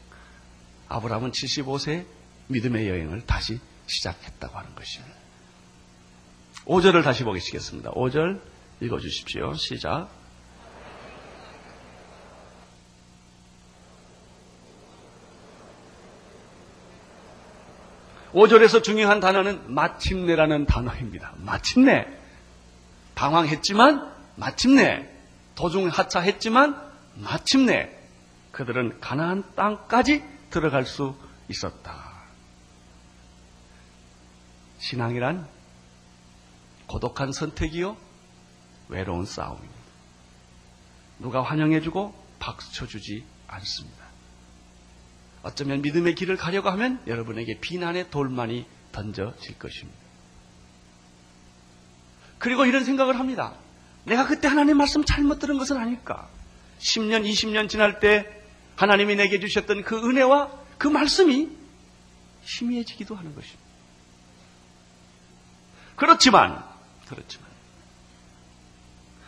아브라함은 0.89 1.31
75세 1.31 2.05
믿음의 2.49 2.87
여행을 2.87 3.25
다시 3.25 3.59
시작했다고 3.87 4.59
하는 4.59 4.75
것입니다. 4.75 5.15
5절을 6.65 7.03
다시 7.03 7.23
보시겠습니다. 7.23 7.93
5절 7.93 8.41
읽어주십시오. 8.81 9.55
시작. 9.55 10.09
5절에서 18.35 18.83
중요한 18.83 19.21
단어는 19.21 19.73
마침내라는 19.73 20.65
단어입니다. 20.65 21.33
마침내. 21.37 22.05
방황했지만 23.15 24.13
마침내. 24.35 25.09
도중 25.55 25.87
하차했지만 25.87 26.75
마침내 27.15 27.89
그들은 28.51 28.99
가나안 28.99 29.55
땅까지 29.55 30.21
들어갈 30.49 30.85
수 30.85 31.15
있었다. 31.47 32.13
신앙이란 34.79 35.47
고독한 36.87 37.31
선택이요 37.31 37.95
외로운 38.89 39.25
싸움입니다. 39.25 39.75
누가 41.19 41.41
환영해주고 41.41 42.13
박수 42.39 42.73
쳐주지 42.73 43.23
않습니다. 43.47 44.04
어쩌면 45.45 45.83
믿음의 45.83 46.15
길을 46.15 46.37
가려고 46.37 46.71
하면 46.71 46.99
여러분에게 47.05 47.59
비난의 47.59 48.09
돌만이 48.09 48.65
던져질 48.91 49.59
것입니다. 49.59 49.99
그리고 52.39 52.65
이런 52.65 52.83
생각을 52.83 53.19
합니다. 53.19 53.53
내가 54.05 54.25
그때 54.25 54.47
하나님 54.47 54.77
말씀 54.77 55.03
잘못 55.05 55.37
들은 55.37 55.59
것은 55.59 55.77
아닐까? 55.77 56.27
10년, 56.79 57.29
20년 57.29 57.69
지날 57.69 57.99
때 57.99 58.27
하나님이 58.75 59.15
내게 59.15 59.39
주셨던 59.39 59.83
그 59.83 60.09
은혜와 60.09 60.51
그 60.79 60.87
말씀이 60.87 61.47
희미해지기도 62.43 63.15
하는 63.15 63.35
것입니다. 63.35 63.63
그렇지만, 65.95 66.63
그렇지만, 67.07 67.47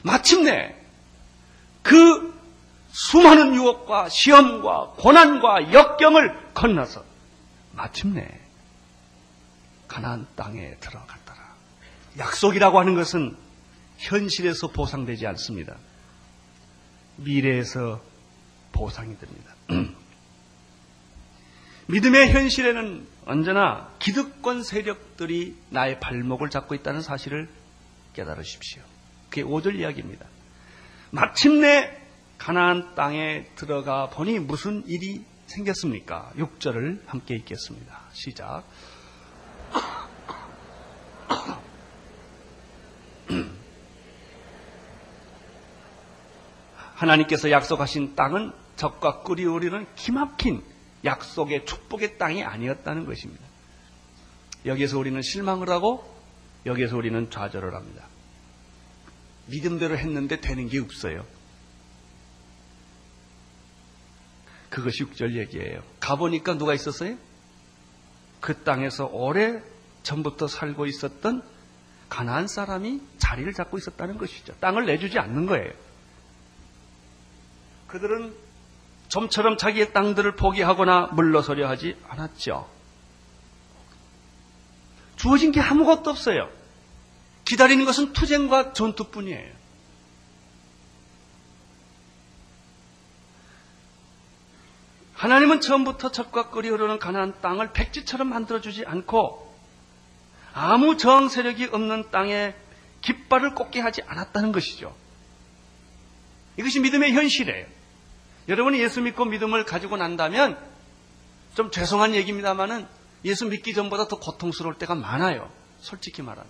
마침내 0.02 0.76
그 1.84 2.37
수많은 2.98 3.54
유혹과 3.54 4.10
시험과 4.10 4.94
고난과 4.98 5.72
역경을 5.72 6.54
건너서 6.56 7.06
마침내 7.74 8.28
가나안 9.88 10.26
땅에 10.36 10.76
들어갔더라. 10.80 11.38
약속이라고 12.18 12.80
하는 12.80 12.96
것은 12.96 13.38
현실에서 14.00 14.70
보상되지 14.70 15.28
않습니다. 15.28 15.76
미래에서 17.18 18.02
보상이 18.72 19.16
됩니다. 19.20 19.54
믿음의 21.90 22.32
현실에는 22.32 23.08
언제나 23.26 23.92
기득권 24.00 24.64
세력들이 24.64 25.56
나의 25.70 26.00
발목을 26.00 26.50
잡고 26.50 26.74
있다는 26.74 27.04
사실을 27.04 27.48
깨달으십시오. 28.14 28.82
그게 29.30 29.44
5절 29.44 29.76
이야기입니다. 29.76 30.26
마침내 31.12 31.97
가나안 32.38 32.96
땅에 32.96 33.46
들어가 33.56 34.10
보니 34.10 34.40
무슨 34.40 34.84
일이 34.88 35.26
생겼습니까? 35.48 36.32
6절을 36.36 37.06
함께 37.08 37.36
읽겠습니다. 37.36 38.02
시작. 38.14 38.64
하나님께서 46.96 47.52
약속하신 47.52 48.16
땅은 48.16 48.54
적과 48.76 49.22
꿀이 49.22 49.46
우리는 49.46 49.86
기막힌 49.96 50.64
약속의 51.04 51.66
축복의 51.66 52.18
땅이 52.18 52.44
아니었다는 52.44 53.06
것입니다. 53.06 53.46
여기에서 54.66 54.98
우리는 55.00 55.22
실망을 55.22 55.70
하고 55.70 56.04
여기에서 56.66 56.98
우리는 56.98 57.30
좌절을 57.30 57.74
합니다. 57.74 58.08
믿음대로 59.48 59.98
했는데 59.98 60.42
되는 60.42 60.68
게 60.68 60.80
없어요. 60.80 61.26
그것이 64.70 65.06
6절 65.06 65.36
얘기예요. 65.36 65.82
가보니까 66.00 66.58
누가 66.58 66.74
있었어요? 66.74 67.18
그 68.42 68.64
땅에서 68.64 69.06
오래 69.06 69.62
전부터 70.04 70.48
살고 70.48 70.86
있었던 70.86 71.42
가나안 72.10 72.48
사람이 72.48 73.02
자리를 73.18 73.52
잡고 73.54 73.78
있었다는 73.78 74.18
것이죠. 74.18 74.54
땅을 74.60 74.86
내주지 74.86 75.20
않는 75.20 75.46
거예요. 75.46 75.72
그들은 77.88 78.34
좀처럼 79.08 79.58
자기의 79.58 79.94
땅들을 79.94 80.36
포기하거나 80.36 81.08
물러서려 81.08 81.68
하지 81.68 81.98
않았죠. 82.08 82.70
주어진 85.16 85.52
게 85.52 85.60
아무것도 85.60 86.10
없어요. 86.10 86.50
기다리는 87.46 87.86
것은 87.86 88.14
투쟁과 88.14 88.74
전투뿐이에요. 88.74 89.57
하나님은 95.18 95.62
처음부터 95.62 96.12
젖과 96.12 96.52
끓이 96.52 96.70
흐르는 96.70 97.00
가나안 97.00 97.34
땅을 97.42 97.74
백지처럼 97.74 98.30
만들어주지 98.30 98.86
않고 98.86 99.52
아무 100.54 100.98
저항 100.98 101.28
세력이 101.28 101.66
없는 101.72 102.12
땅에 102.12 102.54
깃발을 103.02 103.56
꽂게 103.56 103.80
하지 103.80 104.02
않았다는 104.04 104.52
것이죠. 104.52 104.96
이것이 106.58 106.80
믿음의 106.80 107.14
현실이에요. 107.14 107.66
여러분이 108.48 108.80
예수 108.80 109.02
믿고 109.02 109.26
믿음을 109.26 109.66
가지고 109.66 109.98
난다면 109.98 110.58
좀 111.56 111.72
죄송한 111.72 112.14
얘기입니다만은 112.14 112.88
예수 113.26 113.48
믿기 113.48 113.74
전보다 113.74 114.08
더 114.08 114.20
고통스러울 114.20 114.76
때가 114.76 114.94
많아요. 114.96 115.52
솔직히 115.80 116.22
말하면. 116.22 116.50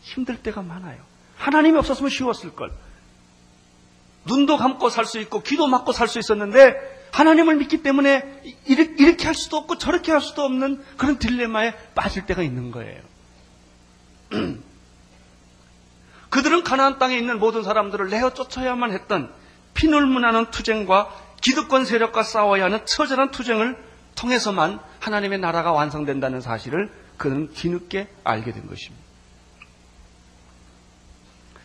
힘들 0.00 0.42
때가 0.42 0.62
많아요. 0.62 1.02
하나님이 1.36 1.78
없었으면 1.78 2.10
쉬웠을 2.10 2.54
걸. 2.54 2.72
눈도 4.24 4.56
감고 4.56 4.88
살 4.88 5.04
수 5.04 5.18
있고 5.20 5.42
귀도 5.42 5.66
막고 5.66 5.92
살 5.92 6.08
수 6.08 6.18
있었는데 6.18 7.01
하나님을 7.12 7.56
믿기 7.56 7.82
때문에 7.82 8.42
이렇게 8.66 9.26
할 9.26 9.34
수도 9.34 9.58
없고 9.58 9.78
저렇게 9.78 10.10
할 10.12 10.20
수도 10.20 10.42
없는 10.42 10.82
그런 10.96 11.18
딜레마에 11.18 11.74
빠질 11.94 12.26
때가 12.26 12.42
있는 12.42 12.70
거예요. 12.70 13.00
그들은 16.30 16.64
가나안 16.64 16.98
땅에 16.98 17.16
있는 17.18 17.38
모든 17.38 17.62
사람들을 17.62 18.08
내어 18.08 18.32
쫓아야만 18.32 18.92
했던 18.92 19.30
피눈물나는 19.74 20.50
투쟁과 20.50 21.14
기득권 21.42 21.84
세력과 21.84 22.22
싸워야 22.22 22.64
하는 22.64 22.84
처절한 22.86 23.30
투쟁을 23.30 23.76
통해서만 24.14 24.80
하나님의 25.00 25.38
나라가 25.40 25.72
완성된다는 25.72 26.40
사실을 26.40 26.90
그는 27.18 27.52
뒤늦게 27.52 28.08
알게 28.24 28.52
된 28.52 28.66
것입니다. 28.66 29.04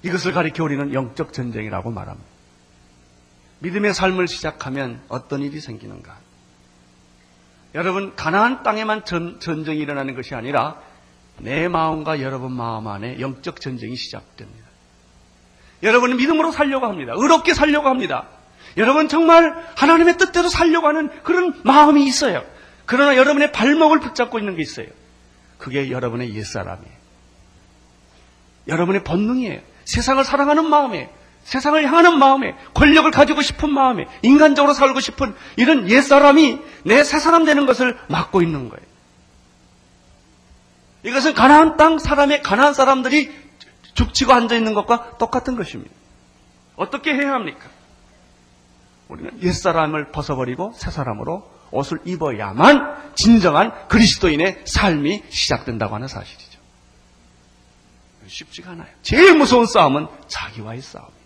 이것을 0.04 0.34
가리켜 0.34 0.64
우리는 0.64 0.94
영적 0.94 1.32
전쟁이라고 1.32 1.92
말합니다. 1.92 2.37
믿음의 3.60 3.94
삶을 3.94 4.28
시작하면 4.28 5.02
어떤 5.08 5.42
일이 5.42 5.60
생기는가? 5.60 6.18
여러분, 7.76 8.16
가나안 8.16 8.64
땅에만 8.64 9.06
전, 9.06 9.40
전쟁이 9.40 9.80
일어나는 9.80 10.16
것이 10.16 10.36
아니라 10.36 10.82
내 11.40 11.68
마음과 11.68 12.22
여러분 12.22 12.52
마음 12.52 12.88
안에 12.88 13.20
영적 13.20 13.62
전쟁이 13.62 13.96
시작됩니다. 13.96 14.68
여러분은 15.84 16.18
믿음으로 16.18 16.52
살려고 16.52 16.88
합니다. 16.88 17.14
의롭게 17.16 17.54
살려고 17.54 17.88
합니다. 17.88 18.28
여러분 18.78 19.08
정말 19.08 19.56
하나님의 19.76 20.18
뜻대로 20.18 20.50
살려고 20.50 20.88
하는 20.88 21.10
그런 21.24 21.62
마음이 21.64 22.06
있어요. 22.06 22.44
그러나 22.86 23.16
여러분의 23.16 23.52
발목을 23.52 24.00
붙잡고 24.00 24.40
있는 24.40 24.56
게 24.56 24.62
있어요. 24.62 24.88
그게 25.58 25.92
여러분의 25.92 26.36
옛사람이에요. 26.36 26.98
여러분의 28.68 29.04
본능이에요. 29.04 29.62
세상을 29.86 30.24
사랑하는 30.24 30.70
마음이에요. 30.70 31.10
세상을 31.48 31.82
향하는 31.86 32.20
마음에, 32.20 32.56
권력을 32.74 33.10
가지고 33.10 33.42
싶은 33.42 33.70
마음에, 33.72 34.06
인간적으로 34.22 34.74
살고 34.74 35.00
싶은 35.00 35.34
이런 35.56 35.90
옛사람이 35.90 36.60
내 36.84 37.06
새사람 37.06 37.46
되는 37.46 37.66
것을 37.66 37.98
막고 38.10 38.42
있는 38.42 38.68
거예요. 38.68 38.86
이것은 41.04 41.34
가나안 41.34 41.78
땅 41.78 42.00
사람의 42.00 42.44
가나안 42.44 42.74
사람들이 42.74 43.34
죽치고 43.94 44.34
앉아 44.34 44.58
있는 44.58 44.74
것과 44.74 45.18
똑같은 45.18 45.56
것입니다. 45.56 45.94
어떻게 46.76 47.14
해야 47.14 47.32
합니까? 47.32 47.70
우리는 49.08 49.42
옛사람을 49.42 50.12
벗어버리고 50.12 50.74
새사람으로 50.76 51.50
옷을 51.72 52.00
입어야만 52.04 53.14
진정한 53.16 53.88
그리스도인의 53.88 54.64
삶이 54.66 55.24
시작된다고 55.30 55.96
하는 55.96 56.10
사실이죠. 56.10 56.60
쉽지가 58.28 58.72
않아요. 58.72 58.90
제일 59.02 59.38
무서운 59.38 59.66
싸움은 59.66 60.08
자기와의 60.28 60.82
싸움. 60.82 61.17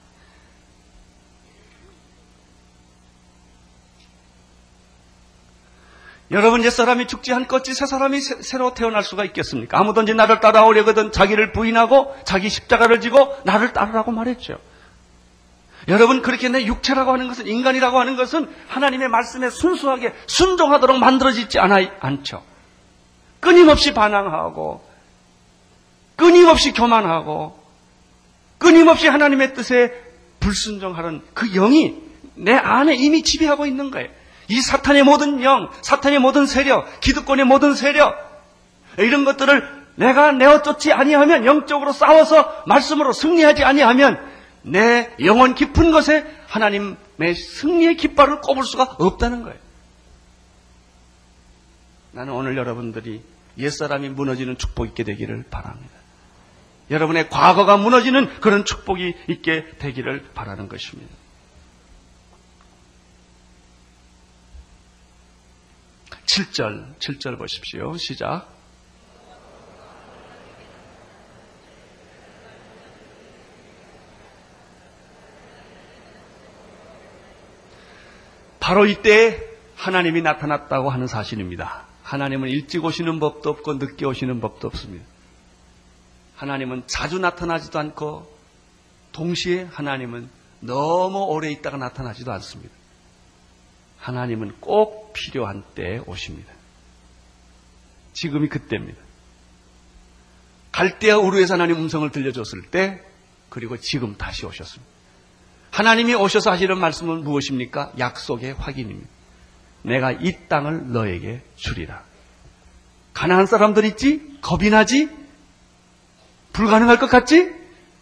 여러분 6.31 6.63
옛사람이 6.63 7.07
죽지 7.07 7.33
않겠지 7.33 7.73
새 7.73 7.85
사람이 7.85 8.21
새, 8.21 8.57
로 8.57 8.73
태어날 8.73 9.03
수가 9.03 9.25
있겠습니까? 9.25 9.77
아무든지 9.77 10.13
나를 10.13 10.39
따라오려거든 10.39 11.11
자기를 11.11 11.51
부인하고 11.51 12.15
자기 12.23 12.49
십자가를 12.49 13.01
지고 13.01 13.35
나를 13.43 13.73
따르라고 13.73 14.11
말했죠. 14.11 14.57
여러분 15.89 16.21
그렇게 16.21 16.47
내 16.47 16.65
육체라고 16.65 17.11
하는 17.11 17.27
것은 17.27 17.47
인간이라고 17.47 17.99
하는 17.99 18.15
것은 18.15 18.49
하나님의 18.69 19.09
말씀에 19.09 19.49
순수하게 19.49 20.13
순종하도록 20.27 20.97
만들어지지 20.99 21.59
않아 21.59 21.79
않죠. 21.99 22.43
끊임없이 23.41 23.93
반항하고 23.93 24.87
끊임없이 26.15 26.71
교만하고 26.71 27.59
끊임없이 28.57 29.07
하나님의 29.07 29.53
뜻에 29.53 29.91
불순종하는 30.39 31.23
그 31.33 31.51
영이 31.51 31.97
내 32.35 32.53
안에 32.53 32.95
이미 32.95 33.21
지배하고 33.23 33.65
있는 33.65 33.91
거예요. 33.91 34.20
이 34.51 34.61
사탄의 34.61 35.03
모든 35.03 35.41
영, 35.43 35.69
사탄의 35.81 36.19
모든 36.19 36.45
세력, 36.45 36.99
기득권의 36.99 37.45
모든 37.45 37.73
세력 37.73 38.13
이런 38.97 39.23
것들을 39.23 39.81
내가 39.95 40.33
내어 40.33 40.61
쫓지 40.61 40.91
아니하면 40.91 41.45
영적으로 41.45 41.93
싸워서 41.93 42.63
말씀으로 42.67 43.13
승리하지 43.13 43.63
아니하면 43.63 44.19
내 44.63 45.09
영혼 45.23 45.55
깊은 45.55 45.91
것에 45.91 46.25
하나님의 46.47 47.33
승리의 47.33 47.95
깃발을 47.95 48.41
꼽을 48.41 48.63
수가 48.65 48.95
없다는 48.99 49.43
거예요. 49.43 49.57
나는 52.11 52.33
오늘 52.33 52.57
여러분들이 52.57 53.23
옛사람이 53.57 54.09
무너지는 54.09 54.57
축복 54.57 54.87
있게 54.87 55.05
되기를 55.05 55.45
바랍니다. 55.49 55.93
여러분의 56.89 57.29
과거가 57.29 57.77
무너지는 57.77 58.27
그런 58.41 58.65
축복이 58.65 59.13
있게 59.29 59.65
되기를 59.79 60.25
바라는 60.33 60.67
것입니다. 60.67 61.20
7절 66.31 66.97
7절 66.97 67.37
보십시오. 67.37 67.97
시작. 67.97 68.47
바로 78.61 78.85
이때 78.85 79.43
하나님이 79.75 80.21
나타났다고 80.21 80.89
하는 80.89 81.07
사실입니다. 81.07 81.87
하나님은 82.03 82.47
일찍 82.47 82.85
오시는 82.85 83.19
법도 83.19 83.49
없고 83.49 83.73
늦게 83.73 84.05
오시는 84.05 84.39
법도 84.39 84.69
없습니다. 84.69 85.05
하나님은 86.37 86.83
자주 86.87 87.19
나타나지도 87.19 87.77
않고 87.77 88.33
동시에 89.11 89.63
하나님은 89.63 90.29
너무 90.61 91.25
오래 91.25 91.51
있다가 91.51 91.75
나타나지도 91.75 92.31
않습니다. 92.31 92.80
하나님은 94.01 94.53
꼭 94.59 95.13
필요한 95.13 95.63
때에 95.75 95.99
오십니다. 96.05 96.51
지금이 98.13 98.49
그때입니다. 98.49 98.99
갈대아 100.71 101.17
우르에서 101.17 101.53
하나님 101.53 101.77
음성을 101.77 102.09
들려줬을 102.11 102.63
때 102.71 103.01
그리고 103.49 103.77
지금 103.77 104.17
다시 104.17 104.45
오셨습니다. 104.45 104.91
하나님이 105.69 106.15
오셔서 106.15 106.51
하시는 106.51 106.77
말씀은 106.77 107.23
무엇입니까? 107.23 107.93
약속의 107.97 108.53
확인입니다. 108.53 109.07
내가 109.83 110.11
이 110.11 110.47
땅을 110.47 110.91
너에게 110.91 111.43
주리라. 111.55 112.03
가난한 113.13 113.45
사람들 113.45 113.85
있지? 113.85 114.37
겁이 114.41 114.69
나지? 114.69 115.09
불가능할 116.53 116.99
것 116.99 117.07
같지? 117.07 117.53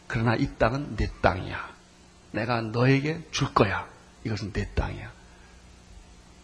그러나 0.08 0.36
이 0.36 0.48
땅은 0.58 0.96
내 0.96 1.10
땅이야. 1.22 1.70
내가 2.32 2.62
너에게 2.62 3.22
줄 3.32 3.54
거야. 3.54 3.88
이것은 4.24 4.54
내 4.54 4.70
땅이야. 4.74 5.19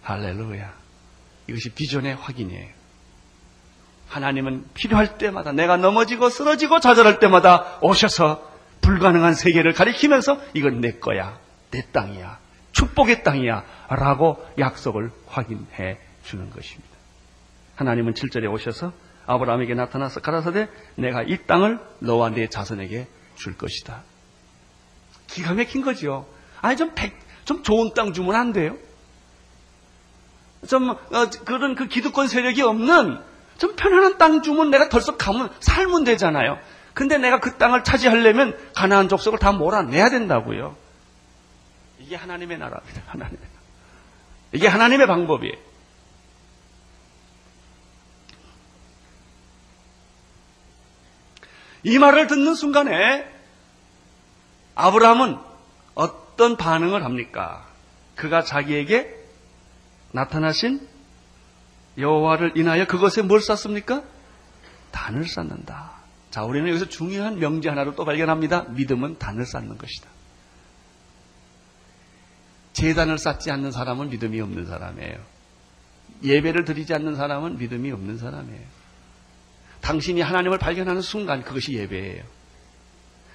할렐루야. 0.05 0.71
이것이 1.47 1.69
비전의 1.69 2.15
확인이에요. 2.15 2.69
하나님은 4.07 4.65
필요할 4.75 5.17
때마다 5.17 5.51
내가 5.51 5.77
넘어지고 5.77 6.29
쓰러지고 6.29 6.79
좌절할 6.79 7.19
때마다 7.19 7.79
오셔서 7.81 8.51
불가능한 8.81 9.33
세계를 9.33 9.73
가리키면서 9.73 10.39
이건 10.53 10.79
내 10.79 10.91
거야. 10.99 11.39
내 11.71 11.81
땅이야. 11.91 12.37
축복의 12.71 13.23
땅이야. 13.23 13.65
라고 13.89 14.45
약속을 14.59 15.11
확인해 15.25 15.97
주는 16.23 16.51
것입니다. 16.51 16.95
하나님은 17.75 18.13
7절에 18.13 18.51
오셔서 18.51 18.93
아브라함에게 19.25 19.73
나타나서 19.73 20.21
가라사대 20.21 20.69
내가 20.95 21.23
이 21.23 21.37
땅을 21.47 21.79
너와 21.99 22.29
내 22.29 22.47
자손에게 22.47 23.07
줄 23.35 23.57
것이다. 23.57 24.03
기가 25.27 25.55
막힌 25.55 25.81
거죠. 25.81 26.27
아니 26.61 26.77
좀 26.77 26.91
백, 26.93 27.17
좀 27.43 27.63
좋은 27.63 27.93
땅 27.95 28.13
주면 28.13 28.35
안 28.35 28.53
돼요? 28.53 28.77
좀 30.67 30.89
어, 30.89 31.29
그런 31.45 31.75
그 31.75 31.87
기득권 31.87 32.27
세력이 32.27 32.61
없는 32.61 33.19
좀 33.57 33.75
편안한 33.75 34.17
땅 34.17 34.41
주면 34.41 34.69
내가 34.69 34.89
덜썩 34.89 35.17
가면 35.17 35.49
살면 35.59 36.03
되잖아요. 36.03 36.59
근데 36.93 37.17
내가 37.17 37.39
그 37.39 37.57
땅을 37.57 37.83
차지하려면 37.83 38.57
가나안 38.73 39.09
족속을 39.09 39.39
다 39.39 39.51
몰아내야 39.51 40.09
된다고요. 40.09 40.75
이게 41.99 42.15
하나님의 42.15 42.57
나라입니다. 42.57 43.01
하나님의 43.07 43.39
나라. 43.39 43.51
이게 44.53 44.67
하나님의 44.67 45.07
방법이에요. 45.07 45.55
이 51.83 51.99
말을 51.99 52.27
듣는 52.27 52.55
순간에 52.55 53.29
아브라함은 54.73 55.37
어떤 55.93 56.57
반응을 56.57 57.03
합니까? 57.03 57.67
그가 58.15 58.43
자기에게 58.43 59.24
나타나신 60.15 60.87
여호와를 61.97 62.53
인하여 62.55 62.87
그것에 62.87 63.21
뭘 63.21 63.41
쌌습니까? 63.41 64.03
단을 64.91 65.27
쌓는다. 65.27 65.91
자, 66.31 66.43
우리는 66.43 66.67
여기서 66.69 66.87
중요한 66.89 67.39
명제 67.39 67.69
하나를 67.69 67.95
또 67.95 68.05
발견합니다. 68.05 68.63
믿음은 68.69 69.19
단을 69.19 69.45
쌓는 69.45 69.77
것이다. 69.77 70.09
재단을 72.73 73.17
쌓지 73.17 73.51
않는 73.51 73.71
사람은 73.71 74.09
믿음이 74.09 74.39
없는 74.41 74.65
사람이에요. 74.65 75.17
예배를 76.23 76.65
드리지 76.65 76.93
않는 76.93 77.15
사람은 77.15 77.57
믿음이 77.57 77.91
없는 77.91 78.17
사람이에요. 78.17 78.65
당신이 79.81 80.21
하나님을 80.21 80.57
발견하는 80.57 81.01
순간 81.01 81.43
그것이 81.43 81.73
예배예요. 81.73 82.23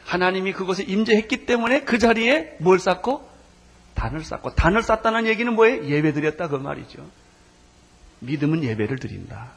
하나님이 0.05 0.53
그것에 0.53 0.83
임재했기 0.83 1.47
때문에 1.47 1.85
그 1.85 1.99
자리에 1.99 2.57
뭘 2.61 2.79
쌓고? 2.79 3.30
단을 3.95 4.25
쌓고. 4.25 4.55
단을 4.55 4.83
쌓다는 4.83 5.27
얘기는 5.27 5.53
뭐예요? 5.55 5.85
예배 5.85 6.13
드렸다 6.13 6.49
그 6.49 6.57
말이죠. 6.57 7.05
믿음은 8.21 8.65
예배를 8.65 8.99
드린다. 8.99 9.53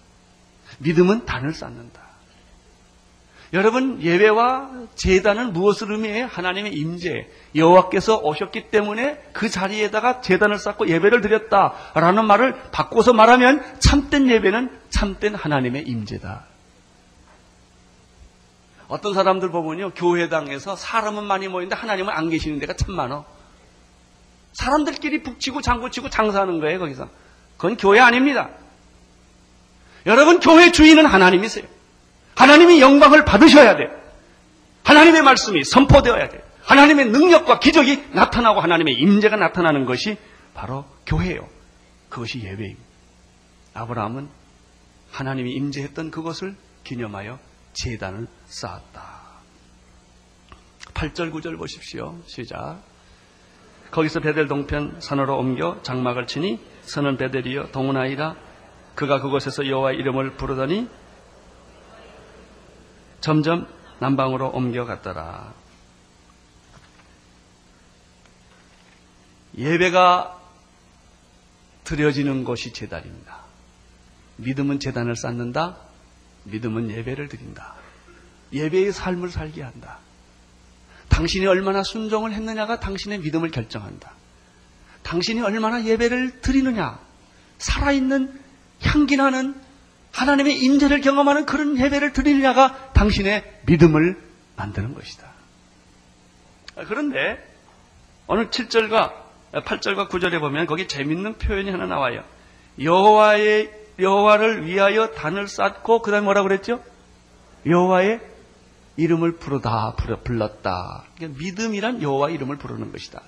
믿음은 0.80 1.26
단을 1.26 1.54
쌓는다. 1.54 2.02
여러분 3.54 4.02
예배와 4.02 4.88
제단은 4.96 5.54
무엇을 5.54 5.92
의미해요? 5.92 6.26
하나님의 6.26 6.74
임재, 6.74 7.30
여호와께서 7.56 8.18
오셨기 8.18 8.72
때문에 8.72 9.22
그 9.32 9.48
자리에다가 9.48 10.22
제단을 10.22 10.58
쌓고 10.58 10.88
예배를 10.88 11.22
드렸다라는 11.22 12.26
말을 12.26 12.56
바꿔서 12.72 13.14
말하면 13.14 13.64
참된 13.78 14.28
예배는 14.28 14.80
참된 14.90 15.36
하나님의 15.36 15.84
임재다. 15.84 16.46
어떤 18.88 19.14
사람들 19.14 19.52
보면요 19.52 19.92
교회당에서 19.92 20.76
사람은 20.76 21.24
많이 21.24 21.48
모이는데 21.48 21.76
하나님은 21.76 22.12
안 22.12 22.30
계시는 22.30 22.58
데가 22.58 22.74
참 22.74 22.96
많어. 22.96 23.24
사람들끼리 24.54 25.24
북치고 25.24 25.62
장구치고 25.62 26.10
장사하는 26.10 26.60
거예요 26.60 26.80
거기서. 26.80 27.10
그건 27.58 27.78
교회 27.78 28.00
아닙니다. 28.00 28.50
여러분 30.06 30.40
교회 30.40 30.72
주인은 30.72 31.06
하나님이세요. 31.06 31.66
하나님이 32.36 32.82
영광을 32.82 33.26
받으셔야 33.26 33.76
돼. 33.76 33.86
하나님의 34.84 35.22
말씀이 35.22 35.64
선포되어야 35.64 36.30
돼. 36.30 36.44
하나님의 36.64 37.08
능력과 37.08 37.60
기적이 37.60 38.06
나타나고 38.12 38.60
하나님의 38.60 38.96
임재가 38.96 39.36
나타나는 39.36 39.86
것이 39.86 40.18
바로 40.54 40.86
교회예요. 41.06 41.48
그것이 42.10 42.40
예배입니다. 42.40 42.82
아브라함은 43.74 44.30
하나님이 45.12 45.54
임재했던 45.54 46.12
그것을 46.12 46.56
기념하여 46.84 47.40
재단을 47.74 48.28
쌓았다. 48.46 49.24
8절 50.94 51.32
9절 51.34 51.58
보십시오. 51.58 52.20
시작. 52.28 52.82
거기서 53.94 54.22
베델 54.22 54.48
동편 54.48 55.02
산으로 55.02 55.38
옮겨 55.38 55.80
장막을 55.84 56.26
치니 56.26 56.60
선은 56.82 57.18
베델이여 57.18 57.68
동은아이라 57.72 58.36
그가 58.96 59.22
그곳에서 59.22 59.68
여호와 59.68 59.92
이름을 59.92 60.36
부르더니 60.36 60.90
점점 63.22 63.68
남방으로 64.00 64.50
옮겨갔더라. 64.50 65.54
예배가 69.60 70.42
드려지는 71.84 72.44
것이 72.46 72.74
재단입니다. 72.74 73.42
믿음은 74.38 74.80
재단을 74.80 75.16
쌓는다. 75.16 75.78
믿음은 76.46 76.90
예배를 76.90 77.28
드린다. 77.28 77.76
예배의 78.52 78.92
삶을 78.92 79.30
살게 79.30 79.62
한다. 79.62 80.00
당신이 81.14 81.46
얼마나 81.46 81.84
순종을 81.84 82.34
했느냐가 82.34 82.80
당신의 82.80 83.20
믿음을 83.20 83.52
결정한다. 83.52 84.14
당신이 85.04 85.42
얼마나 85.42 85.86
예배를 85.86 86.42
드리느냐, 86.42 87.00
살아있는 87.60 88.42
향기 88.82 89.16
나는 89.16 89.54
하나님의 90.12 90.58
임재를 90.58 91.02
경험하는 91.02 91.46
그런 91.46 91.78
예배를 91.78 92.14
드리느냐가 92.14 92.92
당신의 92.94 93.62
믿음을 93.68 94.18
만드는 94.56 94.96
것이다. 94.96 95.28
그런데 96.88 97.38
오늘 98.26 98.50
7절과 98.50 99.14
8절과 99.54 100.10
9절에 100.10 100.40
보면 100.40 100.66
거기 100.66 100.88
재밌는 100.88 101.36
표현이 101.36 101.70
하나 101.70 101.86
나와요. 101.86 102.24
여호와의 102.82 103.72
여호와를 104.00 104.66
위하여 104.66 105.12
단을 105.12 105.48
쌓고 105.48 106.02
그다음에 106.02 106.26
뭐라고 106.26 106.48
그랬죠? 106.48 106.84
여호와의 107.68 108.33
이름을 108.96 109.38
부르다 109.38 109.96
불렀다. 109.96 111.06
그러니까 111.16 111.40
믿음이란 111.40 112.02
여호와 112.02 112.30
이름을 112.30 112.58
부르는 112.58 112.92
것이다. 112.92 113.22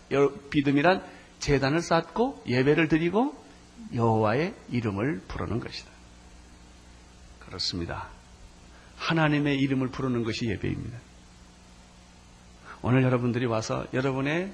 믿음이란 0.53 1.03
재단을 1.39 1.81
쌓고 1.81 2.43
예배를 2.47 2.87
드리고 2.87 3.35
여호와의 3.93 4.53
이름을 4.69 5.21
부르는 5.27 5.59
것이다. 5.59 5.89
그렇습니다. 7.39 8.07
하나님의 8.97 9.57
이름을 9.59 9.89
부르는 9.89 10.23
것이 10.23 10.45
예배입니다. 10.49 10.97
오늘 12.81 13.03
여러분들이 13.03 13.45
와서 13.45 13.85
여러분의 13.93 14.53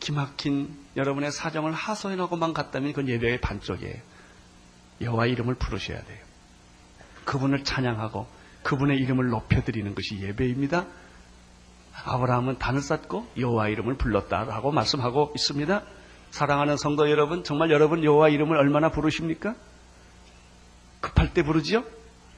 기막힌 0.00 0.76
여러분의 0.96 1.32
사정을 1.32 1.72
하소연하고만 1.72 2.52
갔다면 2.52 2.92
그건 2.92 3.08
예배의 3.08 3.40
반쪽이에요. 3.40 3.96
여호와 5.00 5.26
이름을 5.26 5.54
부르셔야 5.54 6.02
돼요. 6.02 6.18
그분을 7.24 7.64
찬양하고 7.64 8.26
그분의 8.66 8.98
이름을 8.98 9.28
높여드리는 9.28 9.94
것이 9.94 10.20
예배입니다. 10.20 10.86
아브라함은 12.04 12.58
단을 12.58 12.82
쌓고 12.82 13.30
여호와 13.38 13.68
이름을 13.68 13.96
불렀다라고 13.96 14.72
말씀하고 14.72 15.32
있습니다. 15.36 15.84
사랑하는 16.32 16.76
성도 16.76 17.08
여러분, 17.08 17.44
정말 17.44 17.70
여러분 17.70 18.02
여호와 18.02 18.28
이름을 18.28 18.56
얼마나 18.56 18.90
부르십니까? 18.90 19.54
급할 21.00 21.32
때 21.32 21.44
부르지요? 21.44 21.84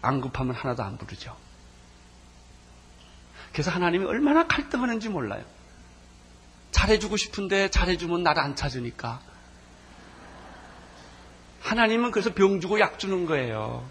안 0.02 0.20
급하면 0.20 0.54
하나도 0.54 0.82
안 0.82 0.98
부르죠. 0.98 1.34
그래서 3.52 3.70
하나님이 3.70 4.04
얼마나 4.04 4.46
갈등하는지 4.46 5.08
몰라요. 5.08 5.42
잘해주고 6.72 7.16
싶은데 7.16 7.70
잘해주면 7.70 8.22
나를 8.22 8.42
안 8.42 8.54
찾으니까. 8.54 9.20
하나님은 11.62 12.10
그래서 12.10 12.34
병 12.34 12.60
주고 12.60 12.78
약 12.80 12.98
주는 12.98 13.24
거예요. 13.24 13.88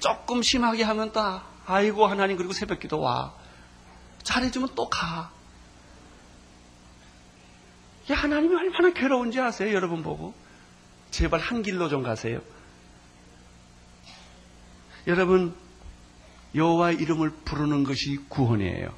조금 0.00 0.42
심하게 0.42 0.82
하면 0.84 1.12
또, 1.12 1.20
아이고, 1.66 2.06
하나님, 2.06 2.36
그리고 2.36 2.52
새벽 2.52 2.80
기도 2.80 3.00
와. 3.00 3.34
잘해주면 4.22 4.70
또 4.74 4.88
가. 4.88 5.30
하나님이 8.08 8.54
얼마나 8.54 8.92
괴로운지 8.92 9.40
아세요? 9.40 9.74
여러분 9.74 10.02
보고. 10.02 10.34
제발 11.10 11.40
한 11.40 11.62
길로 11.62 11.88
좀 11.88 12.02
가세요. 12.02 12.40
여러분, 15.06 15.54
여호와 16.54 16.92
이름을 16.92 17.30
부르는 17.44 17.84
것이 17.84 18.16
구원이에요. 18.28 18.92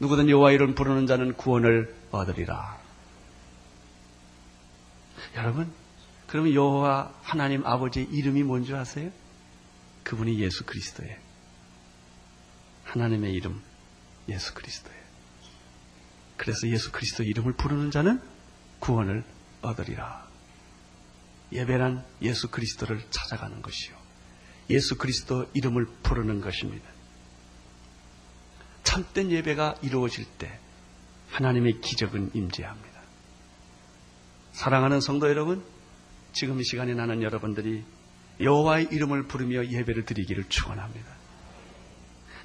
누구든 0.00 0.28
여호와 0.28 0.52
이름 0.52 0.74
부르는 0.74 1.06
자는 1.06 1.34
구원을 1.34 1.94
얻으리라. 2.10 2.78
여러분, 5.36 5.72
그러면 6.26 6.54
여호와 6.54 7.12
하나님 7.22 7.64
아버지의 7.64 8.06
이름이 8.10 8.42
뭔지 8.42 8.74
아세요? 8.74 9.10
그분이 10.04 10.38
예수 10.40 10.64
그리스도예요. 10.64 11.16
하나님의 12.84 13.32
이름 13.32 13.62
예수 14.28 14.54
그리스도예요. 14.54 15.02
그래서 16.36 16.68
예수 16.68 16.90
그리스도 16.92 17.22
이름을 17.22 17.54
부르는 17.54 17.90
자는 17.90 18.20
구원을 18.80 19.24
얻으리라. 19.62 20.26
예배란 21.52 22.04
예수 22.22 22.50
그리스도를 22.50 23.04
찾아가는 23.10 23.62
것이요. 23.62 23.96
예수 24.70 24.96
그리스도 24.96 25.48
이름을 25.54 25.86
부르는 26.02 26.40
것입니다. 26.40 26.88
참된 28.82 29.30
예배가 29.30 29.76
이루어질 29.82 30.24
때 30.38 30.58
하나님의 31.30 31.80
기적은 31.80 32.32
임재합니다. 32.34 33.00
사랑하는 34.52 35.00
성도 35.00 35.28
여러분, 35.28 35.64
지금 36.32 36.60
이 36.60 36.64
시간에 36.64 36.94
나는 36.94 37.22
여러분들이 37.22 37.84
여호와의 38.40 38.88
이름을 38.90 39.24
부르며 39.24 39.66
예배를 39.66 40.04
드리기를 40.04 40.44
축원합니다. 40.48 41.06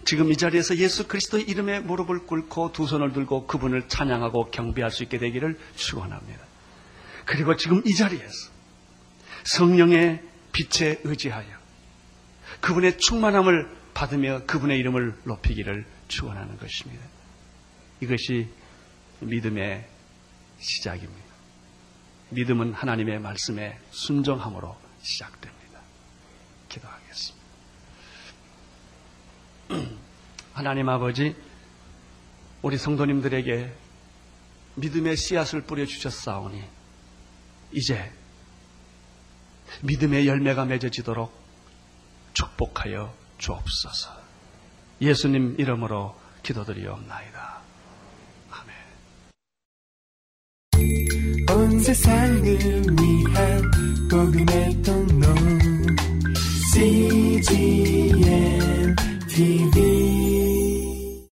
지금 0.05 0.31
이 0.31 0.38
자리에서 0.38 0.77
예수 0.77 1.07
그리스도의 1.07 1.43
이름에 1.43 1.79
무릎을 1.81 2.27
꿇고 2.27 2.71
두 2.71 2.88
손을 2.88 3.11
들고 3.11 3.45
그분을 3.45 3.89
찬양하고 3.89 4.51
경배할 4.51 4.89
수 4.89 5.03
있게 5.03 5.17
되기를 5.17 5.59
축원합니다. 5.75 6.45
그리고 7.25 7.57
지금 7.57 7.81
이 7.85 7.93
자리에서 7.93 8.51
성령의 9.43 10.23
빛에 10.53 11.01
의지하여 11.03 11.47
그분의 12.61 12.97
충만함을 12.99 13.69
받으며 13.93 14.43
그분의 14.45 14.77
이름을 14.79 15.15
높이기를 15.25 15.85
축원하는 16.07 16.57
것입니다. 16.57 17.03
이것이 17.99 18.47
믿음의 19.19 19.85
시작입니다. 20.59 21.27
믿음은 22.29 22.73
하나님의 22.73 23.19
말씀에 23.19 23.77
순종함으로 23.91 24.77
시작됩니다. 25.01 25.56
하나님 30.53 30.89
아버지, 30.89 31.36
우리 32.61 32.78
성도님들에게 32.78 33.74
믿음의 34.76 35.18
씨앗을 35.18 35.61
뿌려주셨사오니, 35.61 36.63
이제 37.74 38.11
믿음의 39.82 40.28
열매가 40.28 40.65
맺어지도록 40.65 41.34
축복하여 42.34 43.13
주옵소서. 43.38 44.28
예수님 45.01 45.55
이름으로 45.59 46.15
기도드리옵나이다. 46.43 47.61
아멘. 48.51 48.76
온 51.49 51.80
세상을 51.80 52.43
위한 52.43 53.72
복음의 54.09 54.82
통로 54.82 55.36
CGM 56.74 58.66
TV 59.38 59.96